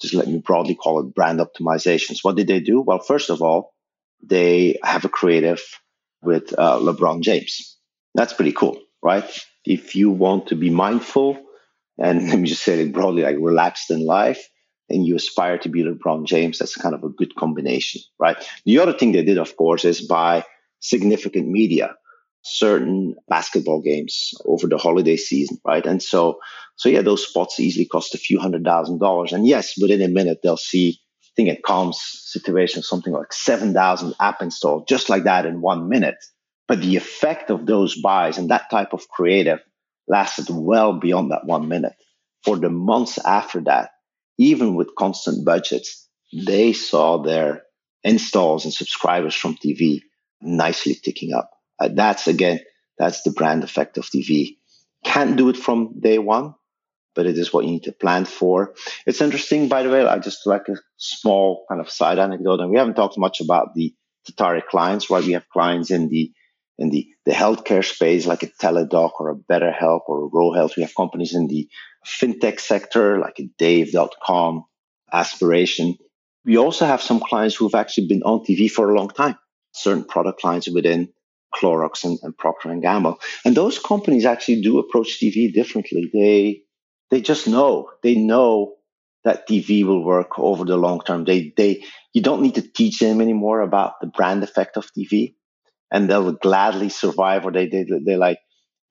just 0.00 0.14
let 0.14 0.28
me 0.28 0.38
broadly 0.38 0.74
call 0.74 1.00
it 1.00 1.14
brand 1.14 1.40
optimizations. 1.40 2.18
What 2.22 2.36
did 2.36 2.46
they 2.46 2.60
do? 2.60 2.80
Well, 2.80 3.00
first 3.00 3.28
of 3.28 3.42
all, 3.42 3.74
they 4.22 4.78
have 4.82 5.04
a 5.04 5.10
creative 5.10 5.60
with 6.22 6.52
uh, 6.58 6.78
LeBron 6.78 7.22
James. 7.22 7.76
That's 8.14 8.32
pretty 8.32 8.52
cool, 8.52 8.80
right? 9.02 9.24
If 9.64 9.94
you 9.94 10.10
want 10.10 10.48
to 10.48 10.56
be 10.56 10.70
mindful 10.70 11.38
and 11.98 12.28
let 12.28 12.38
me 12.38 12.48
just 12.48 12.62
say 12.64 12.80
it 12.80 12.92
broadly, 12.92 13.22
like 13.22 13.36
relaxed 13.38 13.90
in 13.90 14.04
life, 14.04 14.46
and 14.88 15.06
you 15.06 15.14
aspire 15.14 15.56
to 15.58 15.68
be 15.68 15.84
LeBron 15.84 16.26
James, 16.26 16.58
that's 16.58 16.74
kind 16.74 16.96
of 16.96 17.04
a 17.04 17.10
good 17.10 17.36
combination, 17.36 18.00
right? 18.18 18.36
The 18.64 18.80
other 18.80 18.92
thing 18.92 19.12
they 19.12 19.22
did, 19.22 19.38
of 19.38 19.56
course, 19.56 19.84
is 19.84 20.04
buy 20.04 20.44
significant 20.80 21.46
media 21.48 21.94
certain 22.42 23.14
basketball 23.28 23.82
games 23.82 24.32
over 24.46 24.66
the 24.66 24.78
holiday 24.78 25.16
season, 25.16 25.58
right? 25.64 25.84
And 25.84 26.02
so, 26.02 26.38
so 26.76 26.88
yeah, 26.88 27.02
those 27.02 27.26
spots 27.26 27.60
easily 27.60 27.86
cost 27.86 28.14
a 28.14 28.18
few 28.18 28.38
hundred 28.40 28.64
thousand 28.64 28.98
dollars. 28.98 29.32
And 29.32 29.46
yes, 29.46 29.74
within 29.80 30.02
a 30.02 30.08
minute 30.08 30.38
they'll 30.42 30.56
see, 30.56 30.98
think 31.40 31.56
at 31.56 31.62
Calm's 31.62 32.00
situation, 32.00 32.82
something 32.82 33.12
like 33.12 33.32
7,000 33.32 34.14
app 34.20 34.42
installs 34.42 34.84
just 34.88 35.08
like 35.08 35.24
that 35.24 35.46
in 35.46 35.60
one 35.60 35.88
minute. 35.88 36.16
But 36.68 36.80
the 36.80 36.96
effect 36.96 37.50
of 37.50 37.66
those 37.66 38.00
buys 38.00 38.38
and 38.38 38.50
that 38.50 38.70
type 38.70 38.92
of 38.92 39.08
creative 39.08 39.60
lasted 40.06 40.46
well 40.50 40.98
beyond 40.98 41.30
that 41.30 41.46
one 41.46 41.68
minute. 41.68 41.94
For 42.44 42.56
the 42.56 42.70
months 42.70 43.18
after 43.18 43.62
that, 43.62 43.90
even 44.38 44.74
with 44.74 44.94
constant 44.96 45.44
budgets, 45.44 46.08
they 46.32 46.72
saw 46.72 47.22
their 47.22 47.62
installs 48.02 48.64
and 48.64 48.72
subscribers 48.72 49.34
from 49.34 49.56
TV 49.56 50.00
nicely 50.40 50.94
ticking 50.94 51.32
up. 51.32 51.50
Uh, 51.78 51.88
that's 51.92 52.28
again, 52.28 52.60
that's 52.98 53.22
the 53.22 53.30
brand 53.30 53.64
effect 53.64 53.98
of 53.98 54.04
TV. 54.04 54.56
Can't 55.04 55.36
do 55.36 55.48
it 55.48 55.56
from 55.56 56.00
day 56.00 56.18
one, 56.18 56.54
but 57.20 57.26
it 57.26 57.36
is 57.36 57.52
what 57.52 57.66
you 57.66 57.72
need 57.72 57.82
to 57.82 57.92
plan 57.92 58.24
for. 58.24 58.72
It's 59.04 59.20
interesting, 59.20 59.68
by 59.68 59.82
the 59.82 59.90
way. 59.90 60.06
I 60.06 60.18
just 60.20 60.46
like 60.46 60.68
a 60.68 60.76
small 60.96 61.66
kind 61.68 61.78
of 61.78 61.90
side 61.90 62.18
anecdote, 62.18 62.60
and 62.60 62.70
we 62.70 62.78
haven't 62.78 62.94
talked 62.94 63.18
much 63.18 63.42
about 63.42 63.74
the 63.74 63.94
Tatari 64.26 64.64
clients, 64.66 65.10
right? 65.10 65.22
We 65.22 65.34
have 65.34 65.46
clients 65.50 65.90
in 65.90 66.08
the 66.08 66.32
in 66.78 66.88
the, 66.88 67.08
the 67.26 67.32
healthcare 67.32 67.84
space, 67.84 68.24
like 68.24 68.42
a 68.42 68.46
Teladoc 68.46 69.10
or 69.20 69.28
a 69.28 69.36
BetterHelp 69.36 70.00
or 70.06 70.24
a 70.24 70.28
Ro 70.32 70.54
Health. 70.54 70.78
We 70.78 70.82
have 70.82 70.94
companies 70.94 71.34
in 71.34 71.46
the 71.46 71.68
fintech 72.06 72.58
sector, 72.58 73.18
like 73.18 73.38
a 73.38 73.50
Dave.com, 73.58 74.64
Aspiration. 75.12 75.98
We 76.46 76.56
also 76.56 76.86
have 76.86 77.02
some 77.02 77.20
clients 77.20 77.54
who've 77.54 77.74
actually 77.74 78.06
been 78.06 78.22
on 78.22 78.46
TV 78.46 78.70
for 78.70 78.88
a 78.88 78.94
long 78.94 79.10
time. 79.10 79.36
Certain 79.72 80.04
product 80.04 80.40
clients 80.40 80.70
within 80.70 81.12
Clorox 81.54 82.04
and, 82.04 82.18
and 82.22 82.34
Procter 82.34 82.70
and 82.70 82.80
Gamble. 82.80 83.20
And 83.44 83.54
those 83.54 83.78
companies 83.78 84.24
actually 84.24 84.62
do 84.62 84.78
approach 84.78 85.20
TV 85.20 85.52
differently. 85.52 86.10
They 86.14 86.62
they 87.10 87.20
just 87.20 87.48
know. 87.48 87.90
They 88.02 88.14
know 88.14 88.74
that 89.24 89.46
TV 89.46 89.84
will 89.84 90.02
work 90.04 90.38
over 90.38 90.64
the 90.64 90.76
long 90.76 91.00
term. 91.00 91.24
They 91.24 91.52
they 91.56 91.84
you 92.12 92.22
don't 92.22 92.42
need 92.42 92.54
to 92.56 92.62
teach 92.62 92.98
them 92.98 93.20
anymore 93.20 93.60
about 93.60 94.00
the 94.00 94.06
brand 94.06 94.42
effect 94.42 94.76
of 94.76 94.92
TV, 94.92 95.36
and 95.90 96.08
they'll 96.08 96.32
gladly 96.32 96.88
survive, 96.88 97.44
or 97.44 97.52
they 97.52 97.66
they 97.66 97.84
they 97.84 98.16
like 98.16 98.38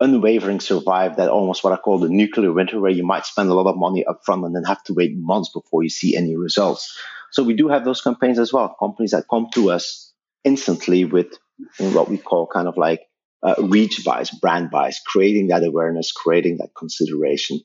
unwavering 0.01 0.60
survive 0.62 1.17
that 1.17 1.29
almost 1.29 1.63
what 1.63 1.73
I 1.73 1.77
call 1.77 1.99
the 1.99 2.10
nuclear 2.10 2.53
winter, 2.53 2.79
where 2.79 2.91
you 2.91 3.05
might 3.05 3.25
spend 3.25 3.49
a 3.49 3.53
lot 3.53 3.69
of 3.69 3.77
money 3.77 4.05
upfront 4.08 4.45
and 4.45 4.55
then 4.55 4.63
have 4.63 4.84
to 4.86 4.93
wait 4.93 5.17
months 5.17 5.49
before 5.53 5.84
you 5.84 5.89
see 5.89 6.15
any 6.15 6.36
results. 6.38 6.97
So 7.32 7.43
we 7.43 7.53
do 7.53 7.67
have 7.67 7.86
those 7.86 8.01
campaigns 8.01 8.39
as 8.39 8.53
well. 8.53 8.75
Companies 8.79 9.12
that 9.12 9.25
come 9.29 9.47
to 9.53 9.71
us 9.71 10.13
instantly 10.43 11.05
with 11.05 11.38
what 11.79 12.10
we 12.10 12.17
call 12.17 12.47
kind 12.47 12.67
of 12.67 12.77
like 12.77 13.01
uh, 13.43 13.55
reach 13.60 14.03
buys, 14.05 14.32
brand 14.32 14.71
buys, 14.71 14.99
creating 15.05 15.47
that 15.47 15.63
awareness, 15.63 16.12
creating 16.12 16.58
that 16.58 16.69
consideration 16.77 17.60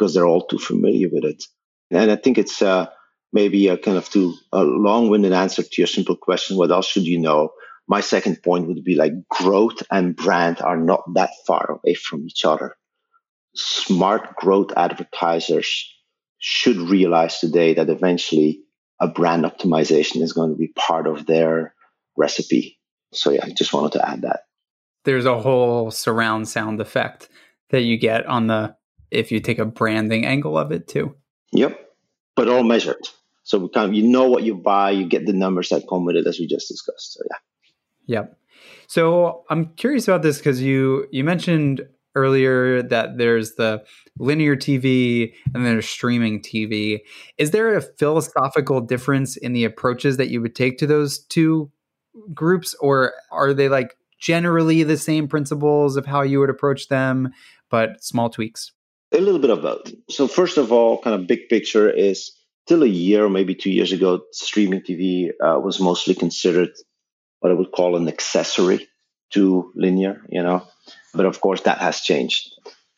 because 0.00 0.14
they're 0.14 0.26
all 0.26 0.46
too 0.46 0.58
familiar 0.58 1.08
with 1.12 1.24
it. 1.24 1.44
And 1.90 2.10
I 2.10 2.16
think 2.16 2.38
it's 2.38 2.62
uh, 2.62 2.86
maybe 3.32 3.68
a 3.68 3.76
kind 3.76 3.98
of 3.98 4.08
too 4.08 4.34
a 4.52 4.62
long-winded 4.62 5.32
answer 5.32 5.62
to 5.62 5.70
your 5.76 5.86
simple 5.86 6.16
question. 6.16 6.56
What 6.56 6.70
else 6.70 6.86
should 6.86 7.06
you 7.06 7.18
know? 7.18 7.50
My 7.86 8.00
second 8.00 8.42
point 8.42 8.68
would 8.68 8.82
be 8.82 8.94
like 8.94 9.12
growth 9.28 9.82
and 9.90 10.16
brand 10.16 10.62
are 10.62 10.76
not 10.76 11.02
that 11.14 11.30
far 11.46 11.70
away 11.70 11.94
from 11.94 12.24
each 12.26 12.44
other. 12.44 12.76
Smart 13.54 14.36
growth 14.36 14.72
advertisers 14.76 15.92
should 16.38 16.76
realize 16.76 17.38
today 17.38 17.74
that 17.74 17.90
eventually 17.90 18.62
a 19.00 19.08
brand 19.08 19.44
optimization 19.44 20.22
is 20.22 20.32
going 20.32 20.50
to 20.50 20.56
be 20.56 20.68
part 20.68 21.06
of 21.06 21.26
their 21.26 21.74
recipe 22.16 22.80
so 23.12 23.30
yeah, 23.30 23.44
I 23.44 23.50
just 23.50 23.72
wanted 23.72 23.92
to 23.92 24.08
add 24.08 24.22
that. 24.22 24.44
There's 25.04 25.26
a 25.26 25.40
whole 25.40 25.90
surround 25.90 26.48
sound 26.48 26.80
effect 26.80 27.28
that 27.70 27.82
you 27.82 27.96
get 27.96 28.26
on 28.26 28.46
the 28.46 28.76
if 29.10 29.32
you 29.32 29.40
take 29.40 29.58
a 29.58 29.64
branding 29.64 30.24
angle 30.24 30.56
of 30.56 30.72
it 30.72 30.88
too. 30.88 31.14
Yep. 31.52 31.78
But 32.36 32.48
all 32.48 32.62
measured. 32.62 33.08
So 33.42 33.58
we 33.58 33.68
kind 33.68 33.88
of 33.88 33.94
you 33.94 34.06
know 34.06 34.28
what 34.28 34.44
you 34.44 34.54
buy, 34.54 34.92
you 34.92 35.06
get 35.06 35.26
the 35.26 35.32
numbers 35.32 35.70
that 35.70 35.88
come 35.88 36.04
with 36.04 36.16
it 36.16 36.26
as 36.26 36.38
we 36.38 36.46
just 36.46 36.68
discussed. 36.68 37.14
So 37.14 37.20
yeah. 37.30 38.18
Yep. 38.18 38.38
So 38.86 39.44
I'm 39.50 39.66
curious 39.74 40.08
about 40.08 40.22
this 40.22 40.38
because 40.38 40.60
you 40.62 41.06
you 41.10 41.24
mentioned 41.24 41.86
earlier 42.14 42.82
that 42.82 43.18
there's 43.18 43.54
the 43.54 43.84
linear 44.18 44.56
TV 44.56 45.32
and 45.46 45.64
then 45.64 45.72
there's 45.72 45.88
streaming 45.88 46.40
TV. 46.40 47.00
Is 47.38 47.52
there 47.52 47.76
a 47.76 47.82
philosophical 47.82 48.80
difference 48.80 49.36
in 49.36 49.52
the 49.52 49.64
approaches 49.64 50.16
that 50.16 50.28
you 50.28 50.40
would 50.40 50.54
take 50.54 50.78
to 50.78 50.86
those 50.86 51.18
two 51.18 51.70
groups, 52.34 52.74
or 52.80 53.12
are 53.30 53.54
they 53.54 53.68
like 53.68 53.96
generally 54.18 54.82
the 54.82 54.96
same 54.96 55.28
principles 55.28 55.96
of 55.96 56.06
how 56.06 56.22
you 56.22 56.40
would 56.40 56.50
approach 56.50 56.88
them, 56.88 57.30
but 57.70 58.02
small 58.02 58.28
tweaks? 58.28 58.72
A 59.12 59.20
little 59.20 59.40
bit 59.40 59.50
of 59.50 59.62
both. 59.62 59.92
So, 60.08 60.28
first 60.28 60.56
of 60.56 60.72
all, 60.72 61.00
kind 61.00 61.20
of 61.20 61.26
big 61.26 61.48
picture 61.48 61.90
is 61.90 62.32
till 62.66 62.82
a 62.82 62.86
year, 62.86 63.28
maybe 63.28 63.54
two 63.54 63.70
years 63.70 63.92
ago, 63.92 64.22
streaming 64.30 64.82
TV 64.82 65.30
uh, 65.42 65.58
was 65.58 65.80
mostly 65.80 66.14
considered 66.14 66.70
what 67.40 67.50
I 67.50 67.54
would 67.54 67.72
call 67.72 67.96
an 67.96 68.06
accessory 68.08 68.88
to 69.30 69.72
linear, 69.74 70.22
you 70.28 70.42
know. 70.42 70.66
But 71.12 71.26
of 71.26 71.40
course, 71.40 71.62
that 71.62 71.78
has 71.78 72.00
changed. 72.00 72.50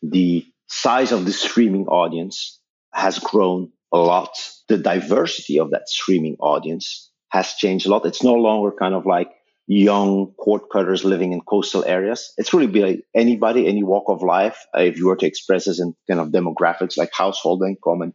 The 0.03 0.45
size 0.67 1.13
of 1.13 1.25
the 1.25 1.33
streaming 1.33 1.87
audience 1.87 2.61
has 2.93 3.19
grown 3.19 3.73
a 3.93 3.99
lot. 3.99 4.31
The 4.69 4.79
diversity 4.79 5.59
of 5.59 5.71
that 5.71 5.89
streaming 5.89 6.37
audience 6.41 7.11
has 7.31 7.55
changed 7.55 7.87
a 7.87 7.91
lot. 7.91 8.05
It's 8.05 8.23
no 8.23 8.35
longer 8.35 8.73
kind 8.79 8.95
of 8.95 9.07
like 9.07 9.31
young 9.67 10.33
cord 10.33 10.63
cutters 10.73 11.05
living 11.05 11.33
in 11.33 11.41
coastal 11.41 11.85
areas. 11.85 12.33
It's 12.37 12.53
really 12.53 12.67
be 12.67 12.83
like 12.83 13.05
anybody, 13.15 13.67
any 13.67 13.83
walk 13.83 14.05
of 14.09 14.23
life. 14.23 14.59
Uh, 14.77 14.83
if 14.83 14.99
you 14.99 15.07
were 15.07 15.17
to 15.17 15.27
express 15.27 15.67
this 15.67 15.81
in 15.81 15.95
kind 16.09 16.21
of 16.21 16.29
demographics 16.29 16.97
like 16.97 17.11
household 17.13 17.63
income 17.67 18.03
and, 18.03 18.15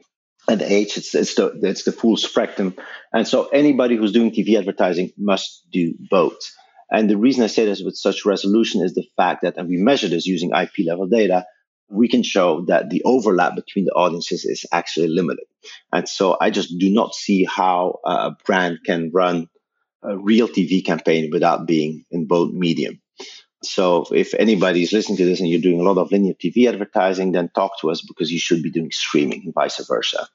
and 0.50 0.62
age, 0.62 0.98
it's, 0.98 1.16
it's 1.16 1.36
the 1.36 1.60
it's 1.64 1.84
the 1.84 1.92
full 1.92 2.18
spectrum. 2.18 2.76
And 3.14 3.28
so 3.28 3.48
anybody 3.48 3.96
who's 3.96 4.12
doing 4.12 4.32
TV 4.32 4.58
advertising 4.58 5.12
must 5.18 5.66
do 5.72 5.94
both. 6.10 6.40
And 6.90 7.10
the 7.10 7.18
reason 7.18 7.44
I 7.44 7.48
say 7.48 7.66
this 7.66 7.82
with 7.82 7.98
such 7.98 8.26
resolution 8.26 8.82
is 8.82 8.94
the 8.94 9.08
fact 9.18 9.42
that, 9.42 9.58
and 9.58 9.68
we 9.68 9.78
measure 9.78 10.08
this 10.08 10.26
using 10.26 10.52
IP 10.52 10.86
level 10.88 11.08
data, 11.08 11.46
we 11.90 12.08
can 12.08 12.24
show 12.24 12.66
that 12.66 12.90
the 12.90 13.02
overlap 13.04 13.56
between 13.56 13.86
the 13.86 13.92
audiences 13.92 14.46
is 14.46 14.66
actually 14.72 15.08
limited. 15.08 15.46
And 15.92 16.08
so 16.08 16.38
I 16.40 16.50
just 16.50 16.78
do 16.78 16.90
not 16.94 17.14
see 17.14 17.46
how 17.46 18.00
a 18.06 18.32
brand 18.46 18.80
can 18.86 19.12
run 19.14 19.48
a 20.08 20.18
real 20.18 20.48
TV 20.48 20.84
campaign 20.86 21.30
without 21.32 21.68
being 21.68 22.06
in 22.12 22.26
both 22.28 22.54
medium. 22.54 23.02
So 23.64 24.06
if 24.14 24.34
anybody 24.36 24.84
is 24.84 24.94
listening 24.94 25.18
to 25.18 25.26
this 25.26 25.40
and 25.40 25.50
you're 25.50 25.62
doing 25.62 25.80
a 25.80 25.84
lot 25.84 25.98
of 25.98 26.12
linear 26.12 26.34
TV 26.34 26.68
advertising, 26.68 27.32
then 27.32 27.50
talk 27.50 27.80
to 27.82 27.90
us 27.90 28.02
because 28.02 28.32
you 28.32 28.40
should 28.40 28.62
be 28.62 28.72
doing 28.72 28.92
streaming 28.92 29.42
and 29.46 29.54
vice 29.54 29.84
versa. 29.86 30.28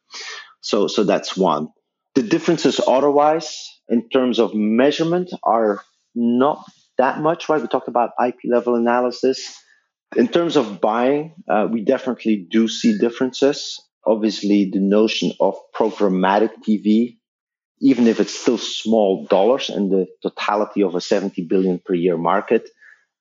So 0.61 0.87
so 0.87 1.05
that's 1.05 1.37
one. 1.37 1.69
The 2.15 2.23
differences 2.23 2.81
otherwise 2.87 3.69
in 3.89 4.09
terms 4.09 4.39
of 4.39 4.55
measurement 4.55 5.31
are 5.43 5.83
not 6.15 6.65
that 6.99 7.21
much, 7.21 7.49
right? 7.49 7.63
We 7.63 7.69
talked 7.69 7.89
about 7.89 8.11
IP 8.25 8.37
level 8.45 8.75
analysis. 8.75 9.59
In 10.17 10.29
terms 10.29 10.57
of 10.57 10.81
buying, 10.81 11.35
uh, 11.49 11.69
we 11.71 11.85
definitely 11.85 12.47
do 12.51 12.69
see 12.69 12.99
differences. 12.99 13.81
Obviously, 14.05 14.71
the 14.71 14.81
notion 14.81 15.33
of 15.41 15.57
programmatic 15.75 16.51
TV, 16.67 17.19
even 17.83 18.07
if 18.07 18.21
it's 18.21 18.39
still 18.39 18.59
small 18.59 19.27
dollars 19.27 19.71
in 19.71 19.91
the 19.91 20.07
totality 20.23 20.83
of 20.83 20.95
a 20.95 21.01
70 21.03 21.45
billion 21.47 21.81
per 21.81 21.95
year 21.95 22.17
market, 22.17 22.71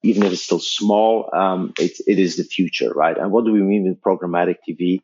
even 0.03 0.23
if 0.23 0.33
it's 0.33 0.43
still 0.43 0.59
small, 0.59 1.29
um, 1.33 1.73
it, 1.79 1.99
it 2.07 2.19
is 2.19 2.37
the 2.37 2.43
future, 2.43 2.91
right? 2.93 3.17
And 3.17 3.31
what 3.31 3.45
do 3.45 3.51
we 3.51 3.61
mean 3.61 3.87
with 3.89 4.01
programmatic 4.01 4.57
TV? 4.67 5.01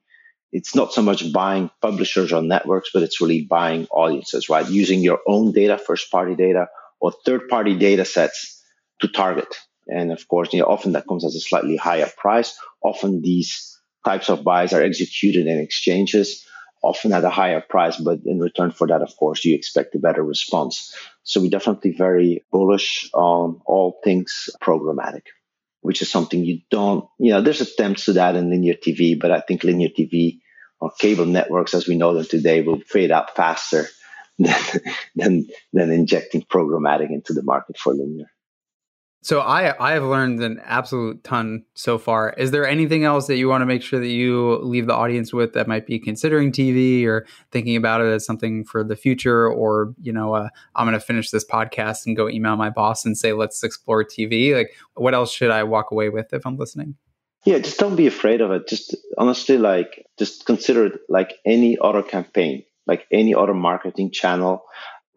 It's 0.51 0.75
not 0.75 0.93
so 0.93 1.01
much 1.01 1.33
buying 1.33 1.69
publishers 1.81 2.31
or 2.33 2.41
networks, 2.41 2.91
but 2.93 3.03
it's 3.03 3.21
really 3.21 3.43
buying 3.43 3.87
audiences, 3.91 4.49
right? 4.49 4.69
Using 4.69 5.01
your 5.01 5.19
own 5.27 5.51
data, 5.51 5.77
first 5.77 6.11
party 6.11 6.35
data, 6.35 6.67
or 6.99 7.11
third 7.25 7.49
party 7.49 7.75
data 7.77 8.05
sets 8.05 8.63
to 9.01 9.07
target 9.07 9.53
And 9.87 10.11
of 10.11 10.27
course, 10.27 10.53
you 10.53 10.59
know, 10.59 10.67
often 10.67 10.93
that 10.93 11.07
comes 11.07 11.25
at 11.25 11.31
a 11.33 11.39
slightly 11.39 11.77
higher 11.77 12.09
price. 12.17 12.57
Often 12.83 13.21
these 13.21 13.77
types 14.05 14.29
of 14.29 14.43
buys 14.43 14.73
are 14.73 14.81
executed 14.83 15.47
in 15.47 15.59
exchanges, 15.59 16.45
often 16.87 17.11
at 17.11 17.23
a 17.23 17.29
higher 17.29 17.61
price, 17.61 17.97
but 17.97 18.19
in 18.25 18.39
return 18.39 18.71
for 18.71 18.87
that, 18.87 19.01
of 19.01 19.15
course, 19.17 19.43
you 19.43 19.53
expect 19.55 19.95
a 19.95 19.99
better 19.99 20.23
response. 20.23 20.95
So 21.23 21.41
we're 21.41 21.49
definitely 21.49 21.91
very 21.91 22.45
bullish 22.51 23.09
on 23.13 23.61
all 23.65 23.99
things 24.03 24.49
programmatic, 24.61 25.23
which 25.81 26.01
is 26.01 26.09
something 26.09 26.45
you 26.45 26.61
don't, 26.71 27.05
you 27.19 27.31
know, 27.31 27.41
there's 27.41 27.61
attempts 27.61 28.05
to 28.05 28.13
that 28.13 28.37
in 28.37 28.49
linear 28.49 28.75
TV, 28.75 29.19
but 29.19 29.31
I 29.31 29.41
think 29.41 29.63
linear 29.63 29.89
TV 29.89 30.39
or 30.79 30.91
cable 30.97 31.25
networks 31.25 31.73
as 31.73 31.87
we 31.87 31.97
know 31.97 32.13
them 32.13 32.25
today 32.25 32.61
will 32.61 32.79
fade 32.79 33.11
out 33.11 33.35
faster 33.35 33.87
than, 34.39 34.55
than, 35.15 35.47
than 35.73 35.91
injecting 35.91 36.43
programmatic 36.43 37.09
into 37.09 37.33
the 37.33 37.43
market 37.43 37.77
for 37.77 37.93
linear. 37.93 38.27
So 39.27 39.41
I 39.41 39.75
I 39.77 39.91
have 39.91 40.05
learned 40.05 40.39
an 40.39 40.61
absolute 40.63 41.21
ton 41.25 41.65
so 41.73 41.97
far. 41.97 42.33
Is 42.37 42.51
there 42.51 42.65
anything 42.65 43.03
else 43.03 43.27
that 43.27 43.35
you 43.35 43.49
want 43.49 43.61
to 43.61 43.65
make 43.65 43.81
sure 43.81 43.99
that 43.99 44.07
you 44.07 44.57
leave 44.59 44.87
the 44.87 44.93
audience 44.93 45.33
with 45.33 45.51
that 45.51 45.67
might 45.67 45.85
be 45.85 45.99
considering 45.99 46.49
TV 46.49 47.05
or 47.05 47.25
thinking 47.51 47.75
about 47.75 47.99
it 47.99 48.05
as 48.05 48.25
something 48.25 48.63
for 48.63 48.85
the 48.85 48.95
future, 48.95 49.45
or 49.45 49.93
you 50.01 50.13
know, 50.13 50.33
uh, 50.33 50.47
I'm 50.77 50.85
going 50.85 50.97
to 50.97 51.05
finish 51.05 51.29
this 51.29 51.43
podcast 51.43 52.05
and 52.05 52.15
go 52.15 52.29
email 52.29 52.55
my 52.55 52.69
boss 52.69 53.03
and 53.03 53.17
say 53.17 53.33
let's 53.33 53.61
explore 53.63 54.05
TV. 54.05 54.55
Like, 54.55 54.71
what 54.93 55.13
else 55.13 55.33
should 55.33 55.51
I 55.51 55.63
walk 55.63 55.91
away 55.91 56.07
with 56.07 56.31
if 56.31 56.45
I'm 56.45 56.55
listening? 56.55 56.95
Yeah, 57.43 57.59
just 57.59 57.79
don't 57.79 57.97
be 57.97 58.07
afraid 58.07 58.39
of 58.39 58.51
it. 58.51 58.69
Just 58.69 58.95
honestly, 59.17 59.57
like, 59.57 60.05
just 60.17 60.45
consider 60.45 60.85
it 60.85 61.01
like 61.09 61.33
any 61.45 61.77
other 61.81 62.01
campaign, 62.01 62.63
like 62.85 63.05
any 63.11 63.35
other 63.35 63.53
marketing 63.53 64.09
channel. 64.09 64.63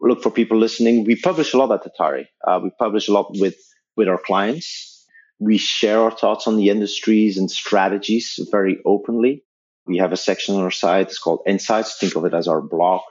Look 0.01 0.21
for 0.21 0.31
people 0.31 0.57
listening. 0.57 1.05
We 1.05 1.15
publish 1.15 1.53
a 1.53 1.57
lot 1.57 1.71
at 1.71 1.85
Tatari. 1.85 2.25
Uh, 2.45 2.59
we 2.61 2.71
publish 2.71 3.07
a 3.07 3.13
lot 3.13 3.27
with 3.39 3.55
with 3.95 4.07
our 4.07 4.17
clients. 4.17 5.05
We 5.39 5.57
share 5.57 5.99
our 5.99 6.11
thoughts 6.11 6.47
on 6.47 6.57
the 6.57 6.69
industries 6.69 7.37
and 7.37 7.49
strategies 7.49 8.39
very 8.51 8.79
openly. 8.85 9.43
We 9.85 9.97
have 9.97 10.11
a 10.11 10.17
section 10.17 10.55
on 10.55 10.61
our 10.61 10.71
site. 10.71 11.07
It's 11.07 11.17
called 11.17 11.41
Insights. 11.47 11.97
Think 11.97 12.15
of 12.15 12.25
it 12.25 12.33
as 12.33 12.47
our 12.47 12.61
blog. 12.61 13.01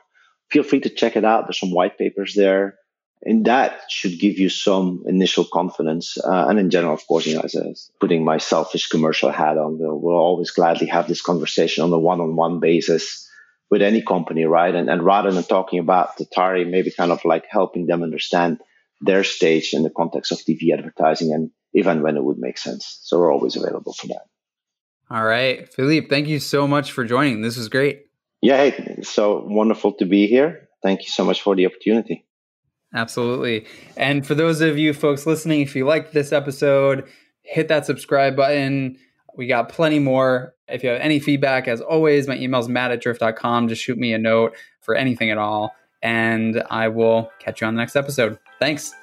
Feel 0.51 0.62
free 0.62 0.81
to 0.81 0.88
check 0.88 1.16
it 1.16 1.25
out. 1.25 1.47
There's 1.47 1.59
some 1.59 1.73
white 1.73 1.99
papers 1.99 2.35
there. 2.35 2.77
And 3.23 3.45
that 3.45 3.83
should 3.90 4.19
give 4.19 4.38
you 4.38 4.49
some 4.49 5.05
initial 5.07 5.45
confidence. 5.45 6.16
Uh, 6.16 6.47
and 6.49 6.59
in 6.59 6.71
general, 6.71 6.95
of 6.95 7.07
course, 7.07 7.27
you 7.27 7.35
know, 7.35 7.43
as, 7.43 7.55
as 7.55 7.90
putting 8.01 8.25
my 8.25 8.38
selfish 8.38 8.88
commercial 8.88 9.31
hat 9.31 9.59
on, 9.59 9.79
we'll, 9.79 10.01
we'll 10.01 10.16
always 10.16 10.53
gladly 10.53 10.87
have 10.87 11.07
this 11.07 11.21
conversation 11.21 11.85
on 11.85 11.93
a 11.93 11.99
one-on-one 11.99 12.61
basis 12.61 13.29
with 13.71 13.83
any 13.83 14.01
company, 14.01 14.45
right? 14.45 14.75
And, 14.75 14.88
and 14.88 15.03
rather 15.03 15.31
than 15.31 15.45
talking 15.45 15.81
about 15.81 16.16
Tatari, 16.16 16.69
maybe 16.69 16.90
kind 16.90 17.12
of 17.12 17.25
like 17.25 17.45
helping 17.49 17.87
them 17.87 18.03
understand 18.03 18.61
their 19.01 19.25
stage 19.25 19.73
in 19.73 19.83
the 19.83 19.91
context 19.91 20.33
of 20.33 20.39
TV 20.39 20.73
advertising 20.77 21.33
and 21.33 21.51
even 21.75 22.03
when 22.03 22.17
it 22.17 22.25
would 22.25 22.39
make 22.39 22.59
sense. 22.59 23.01
So 23.03 23.19
we're 23.19 23.33
always 23.33 23.57
available 23.57 23.93
for 23.93 24.09
that. 24.09 24.23
All 25.11 25.25
right. 25.25 25.73
Philippe, 25.73 26.09
thank 26.09 26.29
you 26.29 26.39
so 26.39 26.69
much 26.69 26.93
for 26.93 27.05
joining. 27.05 27.43
This 27.43 27.57
was 27.57 27.69
great. 27.69 28.05
Yeah, 28.43 28.57
hey, 28.57 29.03
so 29.03 29.45
wonderful 29.47 29.93
to 29.95 30.07
be 30.07 30.27
here. 30.27 30.69
Thank 30.83 31.03
you 31.03 31.09
so 31.09 31.25
much 31.25 31.43
for 31.43 31.55
the 31.55 31.67
opportunity. 31.67 32.27
Absolutely. 32.95 33.67
And 33.97 34.27
for 34.27 34.35
those 34.35 34.61
of 34.61 34.79
you 34.79 34.93
folks 34.95 35.27
listening, 35.27 35.61
if 35.61 35.77
you 35.77 35.85
liked 35.85 36.13
this 36.13 36.33
episode, 36.33 37.07
hit 37.43 37.69
that 37.69 37.87
subscribe 37.87 38.37
button. 38.37 38.99
We 39.37 39.47
got 39.47 39.69
plenty 39.69 39.99
more. 39.99 40.55
If 40.69 40.83
you 40.83 40.91
have 40.91 41.01
any 41.01 41.21
feedback, 41.21 41.69
as 41.69 41.81
always, 41.81 42.27
my 42.27 42.37
email 42.37 42.61
is 42.61 42.69
matt 42.69 42.91
at 42.91 43.01
drift.com. 43.01 43.69
Just 43.69 43.83
shoot 43.83 43.99
me 43.99 44.13
a 44.13 44.19
note 44.19 44.57
for 44.81 44.95
anything 44.95 45.31
at 45.31 45.39
all. 45.39 45.75
And 46.03 46.63
I 46.71 46.89
will 46.89 47.31
catch 47.39 47.61
you 47.61 47.67
on 47.67 47.75
the 47.75 47.79
next 47.79 47.95
episode. 47.95 48.39
Thanks. 48.61 48.94